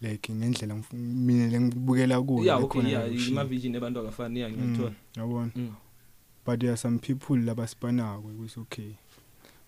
[0.00, 4.94] like ngendlela mina lengibukela kuyo yeah okay yeah ima vision abantu akafani yeah Mm, ngiyathola
[5.16, 5.50] yabona.
[5.56, 5.72] Mm.
[6.46, 8.90] but there are some people labasipanako ukuthi okay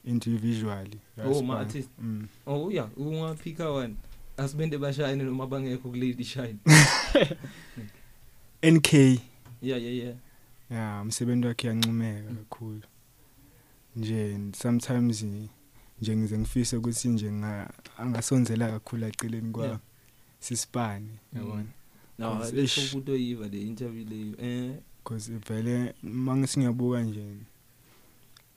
[0.05, 1.91] individually Oh, ma artist.
[1.99, 2.27] mm.
[2.47, 3.95] oh yeah ungaphika one.
[4.37, 6.57] Asibende bashayine noma bangekho ku lady shine
[8.63, 9.19] NK yeah
[9.63, 10.15] yeah yeah.
[10.71, 12.81] Ya umsebenzi wakhe yancumeka kakhulu.
[13.97, 19.81] Nje sometimes nje ngize ngifise ukuthi nje nga- angasonzela kakhulu aceleni kwa
[20.41, 21.65] sisipane yabona?
[22.19, 22.33] No
[22.89, 24.73] ukuthi oyiva le interview leyo eh?
[25.05, 27.25] Because vele mangisi ngiyabuka nje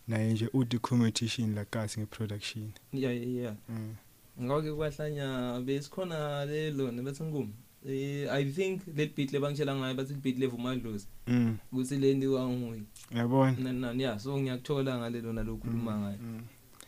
[0.08, 2.72] naye nje uthi competition la kasi ngeproduction.
[2.94, 3.56] Yeah yeah yeah.
[3.70, 3.96] Mm.
[4.42, 7.54] ngake kwahlanya besikhona lelo nebethi ngumi
[7.88, 11.58] eh i think let beat lebangitshela ngayo bathi beat levuma dlozi mm.
[11.72, 12.84] ukuthi le ndi wanguyi
[13.16, 13.74] yabona.
[13.74, 16.42] Nani yeah so ngiyakuthola ngalelo nalokhuluma ngayo mm.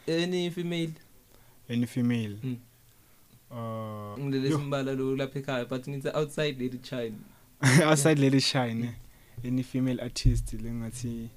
[0.07, 0.93] any female?
[1.69, 2.37] Any female?
[2.43, 2.57] Mm.
[3.51, 7.13] uh ngilele simbala lo lapha ekhaya but ngithi outside lady child
[7.89, 8.89] outside leli shine
[9.43, 11.29] any female artist lengathi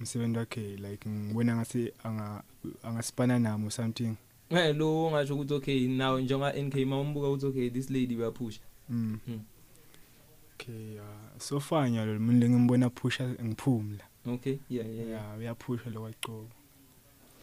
[0.00, 2.42] umsebenzi wakhe like ngibona ngathi anga
[2.82, 4.16] angasipana nami or something.
[4.50, 8.60] Eh lo ngasho ukuthi okay nawe njenga NK mawumbuka ukuthi okay this lady uyaphusha.
[8.88, 9.18] Mm.
[9.28, 9.40] Mm.
[10.54, 14.04] okay uh, so far nyalo umuntu lengimbona phusha ngiphumla.
[14.26, 15.08] Okay yeah yeah, yeah.
[15.08, 16.48] yeah uyaphusha lo kwaqobo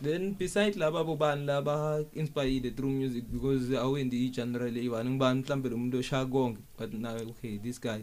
[0.01, 3.24] then beside laba bobani laba inspired through music?
[3.32, 7.82] Because awendi i general ibani ngibani mhlambe lo muntu oshaya konke but nawe okay this
[7.82, 8.01] guy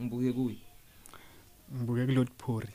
[0.00, 0.58] ngibuke kuyi
[1.74, 2.68] ngibuke kulot phori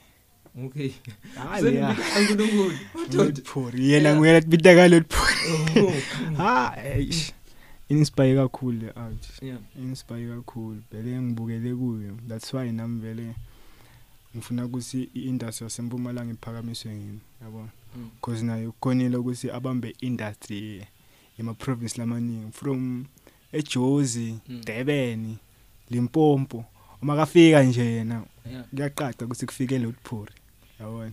[0.66, 0.91] okay.
[1.36, 2.78] Hayi ya angilunguli
[3.14, 5.93] Lord phori yena nguyena bita ka Lord phori
[6.38, 7.34] ha eish
[7.89, 13.36] inspire kakhulu le art yeah inspire kakhulu vele ngibukele kuyo that's why nami vele
[14.36, 20.88] ngifuna ukuthi i-industry yasempumalanga iphakamiswe ngimi yabona because nayo kukhonile ukuthi abambe industry.
[21.38, 23.06] Yema province lamaningi from
[23.53, 24.62] eJozi Mm.
[24.66, 25.38] Durban
[25.89, 26.66] Limpopo.
[27.01, 28.24] Uma kafika nje yena
[28.70, 30.34] kuyacaca ukuthi kufike Lotphori
[30.80, 31.12] yabona.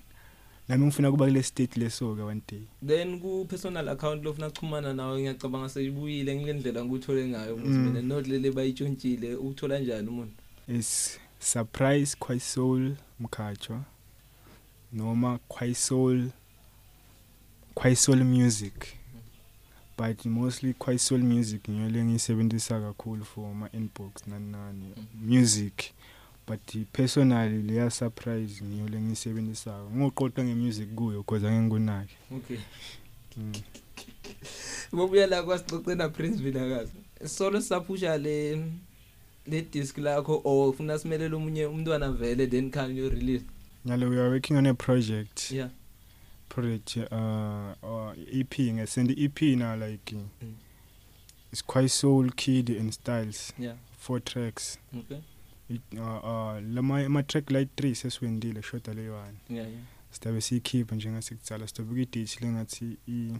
[0.68, 2.62] Nami ngifuna kuba kule state leso ke one day.
[2.86, 7.84] Then ku personal account lofuna ukuxhumana nawe ngiyacabanga seyibuyile ngendlela ngikuthole ngayo ukuthi Mm.
[7.86, 10.32] mina not lele bayitshontshile ukuthola kanjani umuntu?
[10.68, 13.80] Is surprise kwaisol mkhatshwa
[14.92, 16.28] noma kwaisol
[17.74, 18.74] kwaisol music.
[19.98, 24.50] But mostly kwaisol music ngiyo lengiyisebenzisa kakhulu for ama inbox nani.
[24.52, 25.92] Nani music.
[26.46, 32.58] But personally leya surprise ngiyo lengiyisebenzisako ngoqoqa ngemusic kuyo because angeke ngunake okay.
[33.36, 33.52] Mm.
[34.92, 36.92] bobuya la kwasixoxela Prince Vilakazi
[37.26, 38.64] solo saphusha le
[39.46, 43.44] le disc lakho or ufuna simelele umunye umntwana vele then can you release
[43.84, 45.50] nyalo we are working on a project.
[45.50, 45.68] Yeah.
[46.48, 50.54] Project uh or EP ngesend EP now like Mm.
[51.52, 53.74] it's quite soul kid and styles yeah.
[53.98, 54.78] four tracks.
[54.98, 55.14] Okay.
[55.14, 55.31] It, uh uh
[56.74, 59.12] lama ama track like 3 sesiwendile shoda le 1
[59.48, 59.82] yeah yeah.
[60.10, 63.32] Sitabe siyikhipha njengasekutsala sitobuka idate lengathi i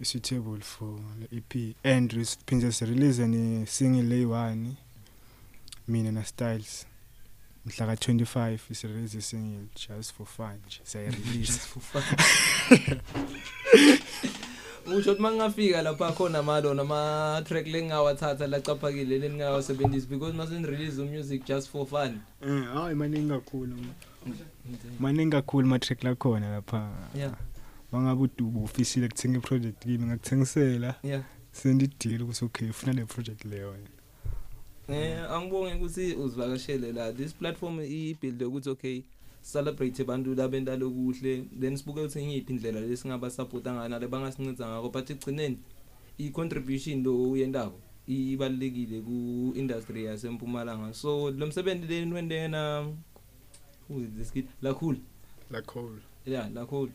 [0.00, 4.66] is suitable for le EP and siphinde sirelease ne single le 1
[5.88, 6.86] mina na styles
[7.66, 12.02] mhla ka 25 isirelease single just for fun nje sayirelease just for fun.
[14.96, 21.44] usho ukuthi mangafika lapha khona malo nama track lengawathatha lacaphakile leningawasebenzisi because mase release music
[21.44, 22.20] just for fun.
[22.42, 23.76] Eh hayi maningi kakhulu
[25.00, 26.90] maningi kakhulu ma track lakhona lapha.
[27.14, 27.34] Yeah.
[27.92, 30.94] Bangabe udubu ufisile kuthenga iproject kimi ngakuthengisela.
[31.02, 31.22] Yeah.
[31.52, 33.74] Send ideal ukuthi okay ufuna le project leyo
[34.88, 37.12] Eh angibonge ukuthi uzivakashele la.
[37.12, 39.02] This platform ibuild ukuthi okay
[39.52, 41.44] celebrate abantu labentalo kuhle.
[41.60, 45.58] Then sibuke ukuthi ngiyiphi indlela lesingaba supporta ngana lebangasinceda ngako but igcineni
[46.18, 50.94] i contribution lo uyendako ibalekile ku industry yasempumalanga.
[50.94, 52.92] So lo msebenzi leni wendena
[53.88, 54.46] who is this kid?
[54.62, 54.98] Lakhulu.
[55.50, 56.92] La cool yeah lakhulu.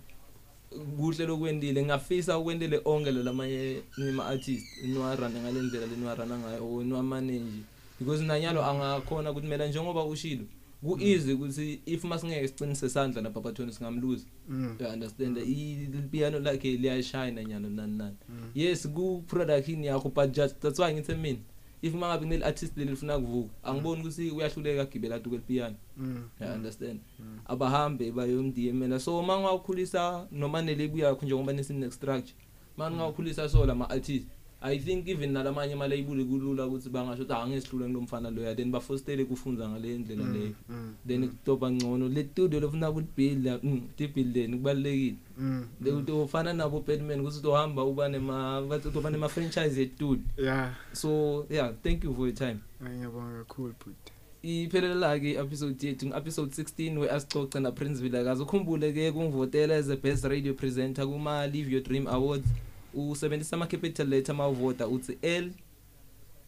[0.98, 7.64] Kuhle lokwendile ngafisa ukwendele onke lamanye nima artist niwarana ngalendlela leniwarana ngayo or niwamanage
[8.00, 10.46] because nanyalo angakhona ukuthi mina njengoba ushilo
[10.84, 14.76] ku easy ukuthi if masingeke sicinise sandla lapha bathoni singamluza mm.
[14.80, 15.38] You understand?
[15.38, 18.16] I piano lakhe liyashine nyalo nani nani.
[18.30, 18.52] Mm.
[18.56, 21.40] yes ku production yakho but just that's why ngithi mina
[21.82, 25.76] if mangabe nile artist leli lifuna kuvuka angiboni ukuthi uyahluleka agibela tu piano.
[25.98, 26.30] Mm.
[26.42, 27.00] You understand?
[27.20, 27.40] Mm.
[27.46, 32.36] abahambe bayomdiyemela so mangakhulisa noma nelebu yakho njengoba nesine structure
[32.78, 34.28] mangakhulisa so lama artist
[34.64, 39.26] i think even nalamanye ama label kulula ukuthi bangasho ukuthi angesihlule ngilomfana loya then bafostele
[39.26, 40.54] kufunza ngale ndlela leyo.
[40.70, 43.82] mm then kutoba ngcono le studio lofuna ukubuild mm
[44.16, 49.82] building kubalekile mm leyo ufana nabo Batman ukuthi uzohamba uba nema bathi uba nema franchise
[49.82, 50.24] estudio.
[50.38, 50.74] Yeah.
[50.94, 52.60] So yeah thank you for your time.
[52.84, 53.96] Ngiyabonga kakhulu but
[54.44, 58.44] iphelela ke episode yethu ngepisode 16 we asixoxe na Prince Vilakazi.
[58.44, 62.48] Ukhumbule ke kungivotela as the best radio presenter kuma Live Your Dream Awards.
[62.94, 65.52] Usebenzisa ama capital letter mawuvota uthi L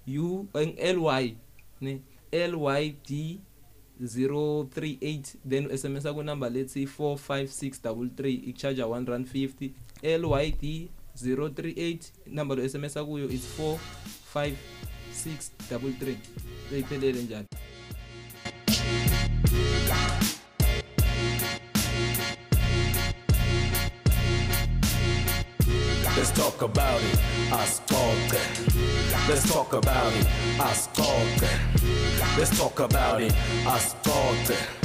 [0.08, 1.36] U L Y
[1.82, 3.40] ne L Y D
[4.02, 9.72] 038 then SMS ku number lethi 45633 icharge 1 rand 50
[10.04, 13.48] LYD 038 number lo SMS kuyo is
[14.36, 16.16] 45633
[16.72, 17.48] beyiphelele njalo.
[26.36, 27.20] Talk about it.
[27.50, 28.40] Ascolta.
[29.28, 30.28] Let's talk about it.
[30.58, 31.50] Ascolta.
[32.38, 33.34] Let's talk about it.
[33.64, 34.85] Ascolta.